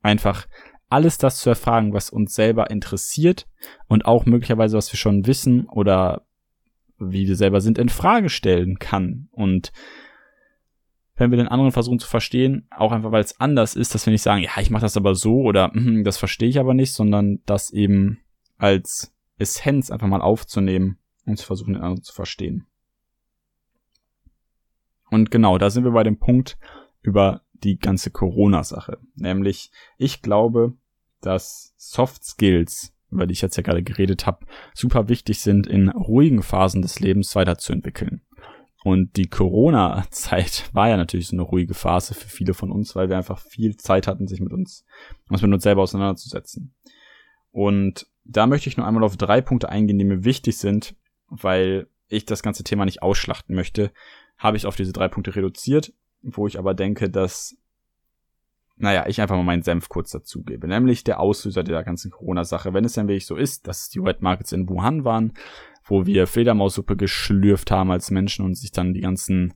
einfach 0.03 0.47
alles 0.91 1.17
das 1.17 1.41
zu 1.41 1.49
erfragen, 1.49 1.95
was 1.95 2.11
uns 2.11 2.35
selber 2.35 2.71
interessiert 2.71 3.49
und 3.89 4.05
auch 4.05 4.27
möglicherweise, 4.27 4.77
was 4.77 4.93
wir 4.93 4.99
schon 4.99 5.27
wissen 5.27 5.67
oder 5.67 6.26
wie 6.99 7.27
wir 7.27 7.37
selber 7.37 7.61
sind, 7.61 7.79
in 7.79 7.89
Frage 7.89 8.29
stellen 8.29 8.79
kann. 8.79 9.29
Und 9.33 9.73
wenn 11.17 11.31
wir 11.31 11.39
den 11.39 11.49
anderen 11.49 11.73
versuchen 11.73 11.99
zu 11.99 12.09
verstehen, 12.09 12.67
auch 12.71 12.93
einfach 12.93 13.13
weil 13.13 13.23
es 13.23 13.41
anders 13.41 13.75
ist, 13.75 13.95
dass 13.95 14.07
wir 14.07 14.13
nicht 14.13 14.23
sagen, 14.23 14.43
ja, 14.43 14.51
ich 14.61 14.71
mache 14.71 14.83
das 14.83 14.97
aber 14.97 15.15
so 15.15 15.41
oder 15.41 15.73
hm, 15.73 16.05
das 16.05 16.19
verstehe 16.19 16.49
ich 16.49 16.59
aber 16.59 16.75
nicht, 16.75 16.93
sondern 16.93 17.41
das 17.47 17.71
eben 17.71 18.19
als 18.59 19.15
Essenz 19.39 19.91
einfach 19.91 20.07
mal 20.07 20.21
aufzunehmen 20.21 20.99
und 21.25 21.39
zu 21.39 21.47
versuchen, 21.47 21.75
den 21.75 21.83
anderen 21.83 22.03
zu 22.03 22.15
verstehen. 22.15 22.67
Und 25.11 25.31
genau, 25.31 25.59
da 25.59 25.71
sind 25.71 25.85
wir 25.85 25.93
bei 25.93 26.03
dem 26.03 26.19
Punkt 26.19 26.59
über 27.03 27.43
die 27.53 27.79
ganze 27.79 28.11
Corona-Sache. 28.11 28.99
Nämlich, 29.15 29.71
ich 29.99 30.21
glaube, 30.21 30.75
dass 31.21 31.75
Soft 31.77 32.25
Skills, 32.25 32.93
über 33.11 33.27
die 33.27 33.33
ich 33.33 33.43
jetzt 33.43 33.57
ja 33.57 33.63
gerade 33.63 33.83
geredet 33.83 34.27
habe, 34.27 34.47
super 34.75 35.09
wichtig 35.09 35.41
sind, 35.41 35.67
in 35.67 35.89
ruhigen 35.89 36.43
Phasen 36.43 36.83
des 36.83 37.01
Lebens 37.01 37.35
weiterzuentwickeln. 37.35 38.23
Und 38.85 39.17
die 39.17 39.29
Corona-Zeit 39.29 40.71
war 40.73 40.89
ja 40.89 40.97
natürlich 40.97 41.29
so 41.29 41.37
eine 41.37 41.43
ruhige 41.43 41.75
Phase 41.75 42.15
für 42.15 42.29
viele 42.29 42.55
von 42.55 42.71
uns, 42.71 42.95
weil 42.95 43.09
wir 43.09 43.17
einfach 43.17 43.41
viel 43.41 43.77
Zeit 43.77 44.07
hatten, 44.07 44.29
sich 44.29 44.41
mit 44.41 44.53
uns, 44.53 44.85
uns 45.29 45.43
mit 45.43 45.53
uns 45.53 45.63
selber 45.63 45.83
auseinanderzusetzen. 45.83 46.75
Und 47.51 48.07
da 48.25 48.47
möchte 48.47 48.69
ich 48.69 48.77
nur 48.77 48.87
einmal 48.87 49.05
auf 49.05 49.17
drei 49.17 49.41
Punkte 49.41 49.69
eingehen, 49.69 49.99
die 49.99 50.05
mir 50.05 50.25
wichtig 50.25 50.59
sind, 50.59 50.95
weil 51.29 51.89
ich 52.09 52.27
das 52.27 52.43
ganze 52.43 52.65
Thema 52.65 52.85
nicht 52.85 53.03
ausschlachten 53.03 53.55
möchte, 53.55 53.93
habe 54.39 54.57
ich 54.57 54.67
auf 54.67 54.77
diese 54.77 54.93
drei 54.93 55.09
Punkte 55.09 55.35
reduziert, 55.35 55.93
wo 56.23 56.47
ich 56.47 56.59
aber 56.59 56.75
denke, 56.75 57.11
dass, 57.11 57.57
naja, 58.77 59.07
ich 59.09 59.21
einfach 59.21 59.37
mal 59.37 59.43
meinen 59.43 59.63
Senf 59.63 59.89
kurz 59.89 60.11
dazugebe. 60.11 60.69
Nämlich 60.69 61.03
der 61.03 61.21
Auslöser 61.21 61.65
der 61.65 61.83
ganzen 61.83 62.11
Corona-Sache. 62.11 62.75
Wenn 62.75 62.85
es 62.85 62.93
dann 62.93 63.09
wirklich 63.09 63.27
so 63.27 63.37
ist, 63.37 63.67
dass 63.67 63.89
die 63.89 64.03
Wet 64.03 64.21
Markets 64.21 64.53
in 64.53 64.69
Wuhan 64.69 65.05
waren, 65.05 65.33
wo 65.85 66.05
wir 66.05 66.27
Fledermaussuppe 66.27 66.97
geschlürft 66.97 67.71
haben 67.71 67.91
als 67.91 68.11
Menschen 68.11 68.45
und 68.45 68.55
sich 68.55 68.73
dann 68.73 68.93
die 68.93 69.01
ganzen 69.01 69.55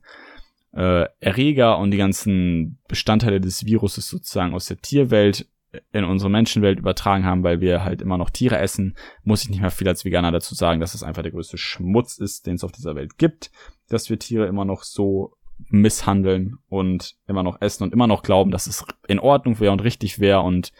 äh, 0.73 1.05
Erreger 1.19 1.77
und 1.77 1.91
die 1.91 1.97
ganzen 1.97 2.79
Bestandteile 2.87 3.41
des 3.41 3.65
Viruses 3.65 4.07
sozusagen 4.07 4.53
aus 4.53 4.65
der 4.65 4.77
Tierwelt 4.77 5.47
in 5.93 6.03
unsere 6.03 6.29
Menschenwelt 6.29 6.79
übertragen 6.79 7.25
haben, 7.25 7.43
weil 7.43 7.61
wir 7.61 7.83
halt 7.83 8.01
immer 8.01 8.17
noch 8.17 8.29
Tiere 8.29 8.57
essen, 8.57 8.95
muss 9.23 9.43
ich 9.43 9.49
nicht 9.49 9.61
mehr 9.61 9.71
viel 9.71 9.87
als 9.87 10.03
Veganer 10.03 10.31
dazu 10.31 10.53
sagen, 10.53 10.81
dass 10.81 10.95
es 10.95 11.03
einfach 11.03 11.21
der 11.21 11.31
größte 11.31 11.57
Schmutz 11.57 12.17
ist, 12.17 12.45
den 12.45 12.55
es 12.55 12.63
auf 12.63 12.71
dieser 12.71 12.95
Welt 12.95 13.17
gibt, 13.17 13.51
dass 13.87 14.09
wir 14.09 14.19
Tiere 14.19 14.47
immer 14.47 14.65
noch 14.65 14.83
so 14.83 15.37
misshandeln 15.69 16.57
und 16.67 17.15
immer 17.27 17.43
noch 17.43 17.61
essen 17.61 17.83
und 17.83 17.93
immer 17.93 18.07
noch 18.07 18.23
glauben, 18.23 18.51
dass 18.51 18.67
es 18.67 18.85
in 19.07 19.19
Ordnung 19.19 19.59
wäre 19.59 19.71
und 19.71 19.83
richtig 19.83 20.19
wäre 20.19 20.41
und 20.41 20.71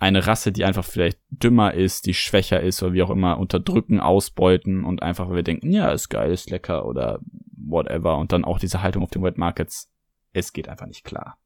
eine 0.00 0.26
Rasse, 0.26 0.52
die 0.52 0.64
einfach 0.64 0.84
vielleicht 0.84 1.18
dümmer 1.30 1.74
ist, 1.74 2.06
die 2.06 2.14
schwächer 2.14 2.60
ist 2.60 2.82
oder 2.82 2.92
wie 2.92 3.02
auch 3.02 3.10
immer 3.10 3.38
unterdrücken, 3.38 4.00
ausbeuten 4.00 4.84
und 4.84 5.02
einfach, 5.02 5.30
wir 5.30 5.42
denken, 5.42 5.72
ja, 5.72 5.90
ist 5.90 6.08
geil, 6.08 6.30
ist 6.30 6.50
lecker 6.50 6.84
oder 6.84 7.20
whatever 7.56 8.18
und 8.18 8.32
dann 8.32 8.44
auch 8.44 8.58
diese 8.58 8.82
Haltung 8.82 9.02
auf 9.02 9.10
den 9.10 9.22
Wet 9.22 9.38
Markets, 9.38 9.90
es 10.32 10.52
geht 10.52 10.68
einfach 10.68 10.86
nicht 10.86 11.04
klar. 11.04 11.38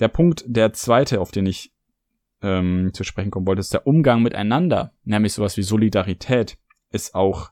Der 0.00 0.08
Punkt, 0.08 0.44
der 0.46 0.72
zweite, 0.72 1.20
auf 1.20 1.30
den 1.30 1.46
ich 1.46 1.72
ähm, 2.40 2.90
zu 2.92 3.04
sprechen 3.04 3.30
kommen 3.30 3.46
wollte, 3.46 3.60
ist 3.60 3.74
der 3.74 3.86
Umgang 3.86 4.22
miteinander, 4.22 4.92
nämlich 5.04 5.32
sowas 5.32 5.56
wie 5.56 5.62
Solidarität, 5.62 6.58
ist 6.90 7.14
auch 7.14 7.50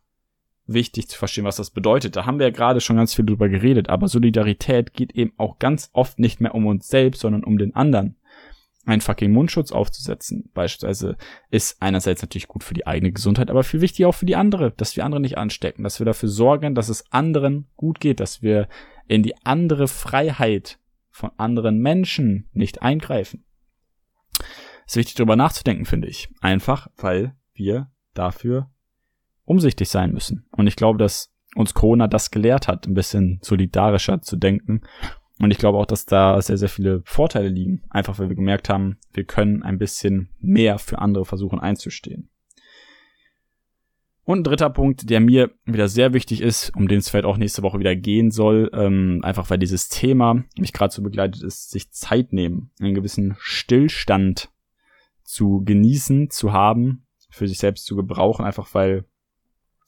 wichtig 0.72 1.08
zu 1.08 1.18
verstehen, 1.18 1.44
was 1.44 1.56
das 1.56 1.70
bedeutet. 1.70 2.16
Da 2.16 2.26
haben 2.26 2.38
wir 2.38 2.46
ja 2.46 2.52
gerade 2.52 2.80
schon 2.80 2.96
ganz 2.96 3.14
viel 3.14 3.24
drüber 3.24 3.48
geredet, 3.48 3.88
aber 3.88 4.08
Solidarität 4.08 4.94
geht 4.94 5.12
eben 5.12 5.32
auch 5.36 5.58
ganz 5.58 5.90
oft 5.92 6.18
nicht 6.18 6.40
mehr 6.40 6.54
um 6.54 6.66
uns 6.66 6.88
selbst, 6.88 7.20
sondern 7.20 7.44
um 7.44 7.58
den 7.58 7.74
anderen. 7.74 8.16
Ein 8.86 9.00
fucking 9.02 9.32
Mundschutz 9.32 9.72
aufzusetzen, 9.72 10.50
beispielsweise, 10.54 11.16
ist 11.50 11.82
einerseits 11.82 12.22
natürlich 12.22 12.48
gut 12.48 12.64
für 12.64 12.74
die 12.74 12.86
eigene 12.86 13.12
Gesundheit, 13.12 13.50
aber 13.50 13.62
viel 13.62 13.82
wichtiger 13.82 14.08
auch 14.08 14.14
für 14.14 14.26
die 14.26 14.36
andere, 14.36 14.72
dass 14.72 14.96
wir 14.96 15.04
andere 15.04 15.20
nicht 15.20 15.36
anstecken, 15.36 15.84
dass 15.84 16.00
wir 16.00 16.06
dafür 16.06 16.28
sorgen, 16.28 16.74
dass 16.74 16.88
es 16.88 17.04
anderen 17.12 17.66
gut 17.76 18.00
geht, 18.00 18.20
dass 18.20 18.42
wir 18.42 18.68
in 19.06 19.22
die 19.22 19.36
andere 19.44 19.86
Freiheit 19.86 20.78
von 21.10 21.30
anderen 21.36 21.78
Menschen 21.78 22.48
nicht 22.52 22.80
eingreifen. 22.80 23.44
Ist 24.86 24.96
wichtig 24.96 25.14
darüber 25.14 25.36
nachzudenken, 25.36 25.84
finde 25.84 26.08
ich. 26.08 26.30
Einfach, 26.40 26.88
weil 26.96 27.36
wir 27.52 27.90
dafür 28.14 28.70
umsichtig 29.50 29.88
sein 29.88 30.12
müssen. 30.12 30.46
Und 30.52 30.68
ich 30.68 30.76
glaube, 30.76 30.98
dass 30.98 31.32
uns 31.56 31.74
Corona 31.74 32.06
das 32.06 32.30
gelehrt 32.30 32.68
hat, 32.68 32.86
ein 32.86 32.94
bisschen 32.94 33.40
solidarischer 33.42 34.22
zu 34.22 34.36
denken. 34.36 34.82
Und 35.40 35.50
ich 35.50 35.58
glaube 35.58 35.78
auch, 35.78 35.86
dass 35.86 36.06
da 36.06 36.40
sehr, 36.40 36.56
sehr 36.56 36.68
viele 36.68 37.02
Vorteile 37.04 37.48
liegen. 37.48 37.82
Einfach 37.90 38.20
weil 38.20 38.28
wir 38.28 38.36
gemerkt 38.36 38.68
haben, 38.68 38.98
wir 39.12 39.24
können 39.24 39.64
ein 39.64 39.78
bisschen 39.78 40.28
mehr 40.38 40.78
für 40.78 41.00
andere 41.00 41.24
versuchen 41.24 41.58
einzustehen. 41.58 42.30
Und 44.22 44.40
ein 44.40 44.44
dritter 44.44 44.70
Punkt, 44.70 45.10
der 45.10 45.18
mir 45.18 45.50
wieder 45.64 45.88
sehr 45.88 46.12
wichtig 46.12 46.42
ist, 46.42 46.70
um 46.76 46.86
den 46.86 46.98
es 46.98 47.10
vielleicht 47.10 47.24
auch 47.24 47.36
nächste 47.36 47.64
Woche 47.64 47.80
wieder 47.80 47.96
gehen 47.96 48.30
soll, 48.30 48.70
ähm, 48.72 49.18
einfach 49.24 49.50
weil 49.50 49.58
dieses 49.58 49.88
Thema 49.88 50.44
mich 50.56 50.72
gerade 50.72 50.94
so 50.94 51.02
begleitet 51.02 51.42
ist, 51.42 51.72
sich 51.72 51.90
Zeit 51.90 52.32
nehmen, 52.32 52.70
einen 52.78 52.94
gewissen 52.94 53.34
Stillstand 53.40 54.50
zu 55.24 55.62
genießen, 55.64 56.30
zu 56.30 56.52
haben, 56.52 57.06
für 57.30 57.48
sich 57.48 57.58
selbst 57.58 57.86
zu 57.86 57.96
gebrauchen, 57.96 58.44
einfach 58.44 58.72
weil 58.74 59.06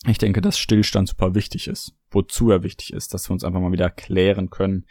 ich 0.07 0.19
denke, 0.19 0.41
dass 0.41 0.59
Stillstand 0.59 1.09
super 1.09 1.35
wichtig 1.35 1.69
ist. 1.69 1.95
Wozu 2.11 2.51
er 2.51 2.62
wichtig 2.62 2.93
ist, 2.93 3.15
dass 3.15 3.29
wir 3.29 3.35
uns 3.35 3.45
einfach 3.45 3.61
mal 3.61 3.73
wieder 3.73 3.91
klären 3.91 4.51
können, 4.51 4.87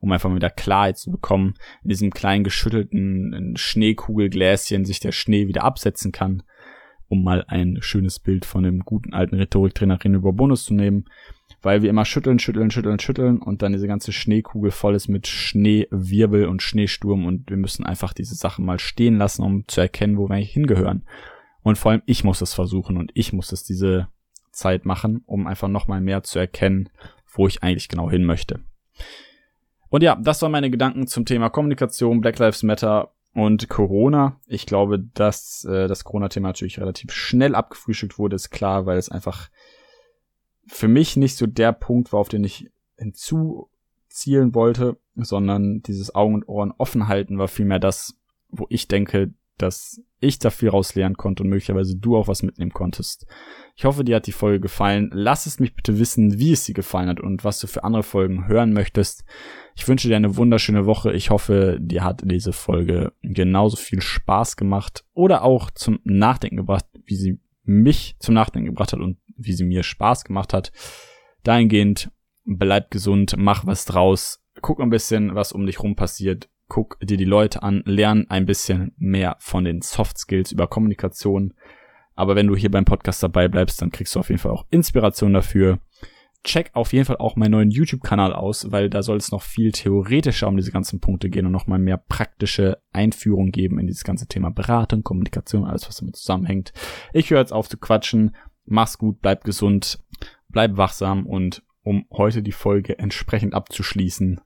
um 0.00 0.10
einfach 0.10 0.30
mal 0.30 0.36
wieder 0.36 0.50
Klarheit 0.50 0.96
zu 0.96 1.10
bekommen. 1.10 1.54
In 1.82 1.90
diesem 1.90 2.10
kleinen 2.10 2.44
geschüttelten 2.44 3.54
Schneekugelgläschen 3.56 4.84
sich 4.84 5.00
der 5.00 5.12
Schnee 5.12 5.48
wieder 5.48 5.64
absetzen 5.64 6.12
kann 6.12 6.42
um 7.08 7.22
mal 7.22 7.44
ein 7.48 7.78
schönes 7.80 8.18
Bild 8.18 8.44
von 8.44 8.64
dem 8.64 8.80
guten 8.80 9.14
alten 9.14 9.36
Rhetoriktrainer 9.36 9.98
René 9.98 10.18
Bonus 10.32 10.64
zu 10.64 10.74
nehmen, 10.74 11.04
weil 11.62 11.82
wir 11.82 11.90
immer 11.90 12.04
schütteln, 12.04 12.38
schütteln, 12.38 12.70
schütteln, 12.70 12.98
schütteln 12.98 13.38
und 13.40 13.62
dann 13.62 13.72
diese 13.72 13.86
ganze 13.86 14.12
Schneekugel 14.12 14.70
voll 14.70 14.94
ist 14.94 15.08
mit 15.08 15.26
Schneewirbel 15.26 16.46
und 16.46 16.62
Schneesturm 16.62 17.26
und 17.26 17.50
wir 17.50 17.56
müssen 17.56 17.84
einfach 17.84 18.12
diese 18.12 18.34
Sachen 18.34 18.64
mal 18.64 18.78
stehen 18.78 19.16
lassen, 19.16 19.42
um 19.42 19.64
zu 19.68 19.80
erkennen, 19.80 20.18
wo 20.18 20.28
wir 20.28 20.34
eigentlich 20.34 20.52
hingehören. 20.52 21.04
Und 21.62 21.78
vor 21.78 21.92
allem 21.92 22.02
ich 22.06 22.24
muss 22.24 22.40
das 22.40 22.52
versuchen 22.54 22.96
und 22.96 23.10
ich 23.14 23.32
muss 23.32 23.48
das 23.48 23.64
diese 23.64 24.08
Zeit 24.54 24.84
machen, 24.84 25.22
um 25.26 25.46
einfach 25.46 25.68
nochmal 25.68 26.00
mehr 26.00 26.22
zu 26.22 26.38
erkennen, 26.38 26.88
wo 27.32 27.46
ich 27.46 27.62
eigentlich 27.62 27.88
genau 27.88 28.10
hin 28.10 28.24
möchte. 28.24 28.60
Und 29.88 30.02
ja, 30.02 30.16
das 30.16 30.42
waren 30.42 30.52
meine 30.52 30.70
Gedanken 30.70 31.06
zum 31.06 31.24
Thema 31.24 31.50
Kommunikation, 31.50 32.20
Black 32.20 32.38
Lives 32.38 32.62
Matter 32.62 33.12
und 33.34 33.68
Corona, 33.68 34.40
ich 34.46 34.64
glaube, 34.64 35.00
dass 35.00 35.64
äh, 35.64 35.88
das 35.88 36.04
Corona-Thema 36.04 36.48
natürlich 36.48 36.78
relativ 36.78 37.12
schnell 37.12 37.54
abgefrühstückt 37.54 38.18
wurde, 38.18 38.36
ist 38.36 38.50
klar, 38.50 38.86
weil 38.86 38.96
es 38.96 39.08
einfach 39.08 39.50
für 40.66 40.88
mich 40.88 41.16
nicht 41.16 41.36
so 41.36 41.46
der 41.46 41.72
Punkt 41.72 42.12
war, 42.12 42.20
auf 42.20 42.28
den 42.28 42.44
ich 42.44 42.70
hinzuzielen 42.96 44.54
wollte, 44.54 44.96
sondern 45.16 45.82
dieses 45.82 46.14
Augen 46.14 46.34
und 46.34 46.48
Ohren 46.48 46.72
offen 46.78 47.08
halten 47.08 47.38
war 47.38 47.48
vielmehr 47.48 47.80
das, 47.80 48.14
wo 48.48 48.66
ich 48.68 48.88
denke, 48.88 49.34
dass 49.58 50.02
ich 50.18 50.38
da 50.38 50.50
viel 50.50 50.68
rauslernen 50.68 51.16
konnte 51.16 51.42
und 51.42 51.48
möglicherweise 51.48 51.96
du 51.96 52.16
auch 52.16 52.28
was 52.28 52.42
mitnehmen 52.42 52.72
konntest. 52.72 53.26
Ich 53.76 53.84
hoffe, 53.84 54.04
dir 54.04 54.16
hat 54.16 54.26
die 54.26 54.32
Folge 54.32 54.60
gefallen. 54.60 55.10
Lass 55.12 55.46
es 55.46 55.60
mich 55.60 55.74
bitte 55.74 55.98
wissen, 55.98 56.38
wie 56.38 56.52
es 56.52 56.64
dir 56.64 56.74
gefallen 56.74 57.08
hat 57.08 57.20
und 57.20 57.44
was 57.44 57.60
du 57.60 57.66
für 57.66 57.84
andere 57.84 58.02
Folgen 58.02 58.48
hören 58.48 58.72
möchtest. 58.72 59.24
Ich 59.76 59.86
wünsche 59.86 60.08
dir 60.08 60.16
eine 60.16 60.36
wunderschöne 60.36 60.86
Woche. 60.86 61.12
Ich 61.12 61.30
hoffe, 61.30 61.78
dir 61.80 62.02
hat 62.02 62.22
diese 62.24 62.52
Folge 62.52 63.12
genauso 63.22 63.76
viel 63.76 64.00
Spaß 64.00 64.56
gemacht 64.56 65.04
oder 65.12 65.42
auch 65.42 65.70
zum 65.70 66.00
Nachdenken 66.04 66.56
gebracht, 66.56 66.86
wie 67.04 67.16
sie 67.16 67.40
mich 67.62 68.16
zum 68.18 68.34
Nachdenken 68.34 68.66
gebracht 68.66 68.92
hat 68.92 69.00
und 69.00 69.18
wie 69.36 69.52
sie 69.52 69.64
mir 69.64 69.82
Spaß 69.82 70.24
gemacht 70.24 70.52
hat. 70.52 70.72
Dahingehend, 71.42 72.10
bleib 72.44 72.90
gesund, 72.90 73.34
mach 73.36 73.66
was 73.66 73.84
draus, 73.84 74.42
guck 74.60 74.80
ein 74.80 74.90
bisschen, 74.90 75.34
was 75.34 75.52
um 75.52 75.66
dich 75.66 75.82
rum 75.82 75.96
passiert 75.96 76.48
guck 76.74 76.98
dir 76.98 77.16
die 77.16 77.24
Leute 77.24 77.62
an, 77.62 77.84
lern 77.86 78.26
ein 78.30 78.46
bisschen 78.46 78.96
mehr 78.96 79.36
von 79.38 79.62
den 79.62 79.80
Soft 79.80 80.18
Skills 80.18 80.50
über 80.50 80.66
Kommunikation. 80.66 81.54
Aber 82.16 82.34
wenn 82.34 82.48
du 82.48 82.56
hier 82.56 82.68
beim 82.68 82.84
Podcast 82.84 83.22
dabei 83.22 83.46
bleibst, 83.46 83.80
dann 83.80 83.92
kriegst 83.92 84.12
du 84.12 84.18
auf 84.18 84.28
jeden 84.28 84.40
Fall 84.40 84.50
auch 84.50 84.66
Inspiration 84.70 85.32
dafür. 85.32 85.78
Check 86.42 86.72
auf 86.72 86.92
jeden 86.92 87.04
Fall 87.04 87.18
auch 87.18 87.36
meinen 87.36 87.52
neuen 87.52 87.70
YouTube-Kanal 87.70 88.32
aus, 88.32 88.72
weil 88.72 88.90
da 88.90 89.04
soll 89.04 89.18
es 89.18 89.30
noch 89.30 89.42
viel 89.42 89.70
theoretischer 89.70 90.48
um 90.48 90.56
diese 90.56 90.72
ganzen 90.72 90.98
Punkte 90.98 91.30
gehen 91.30 91.46
und 91.46 91.52
noch 91.52 91.68
mal 91.68 91.78
mehr 91.78 91.96
praktische 91.96 92.78
Einführung 92.92 93.52
geben 93.52 93.78
in 93.78 93.86
dieses 93.86 94.02
ganze 94.02 94.26
Thema 94.26 94.50
Beratung, 94.50 95.04
Kommunikation, 95.04 95.64
alles 95.64 95.86
was 95.86 95.98
damit 95.98 96.16
zusammenhängt. 96.16 96.72
Ich 97.12 97.30
höre 97.30 97.38
jetzt 97.38 97.52
auf 97.52 97.68
zu 97.68 97.78
quatschen. 97.78 98.34
Mach's 98.64 98.98
gut, 98.98 99.20
bleib 99.20 99.44
gesund, 99.44 100.00
bleib 100.48 100.76
wachsam 100.76 101.24
und 101.24 101.62
um 101.84 102.06
heute 102.10 102.42
die 102.42 102.50
Folge 102.50 102.98
entsprechend 102.98 103.54
abzuschließen, 103.54 104.40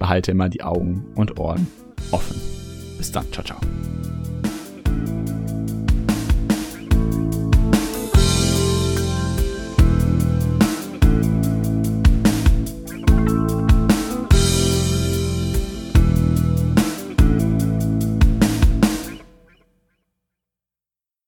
behalte 0.00 0.32
immer 0.32 0.48
die 0.48 0.64
Augen 0.64 1.04
und 1.14 1.38
Ohren 1.38 1.68
offen. 2.10 2.34
Bis 2.98 3.12
dann, 3.12 3.30
ciao, 3.30 3.44
ciao. 3.44 3.60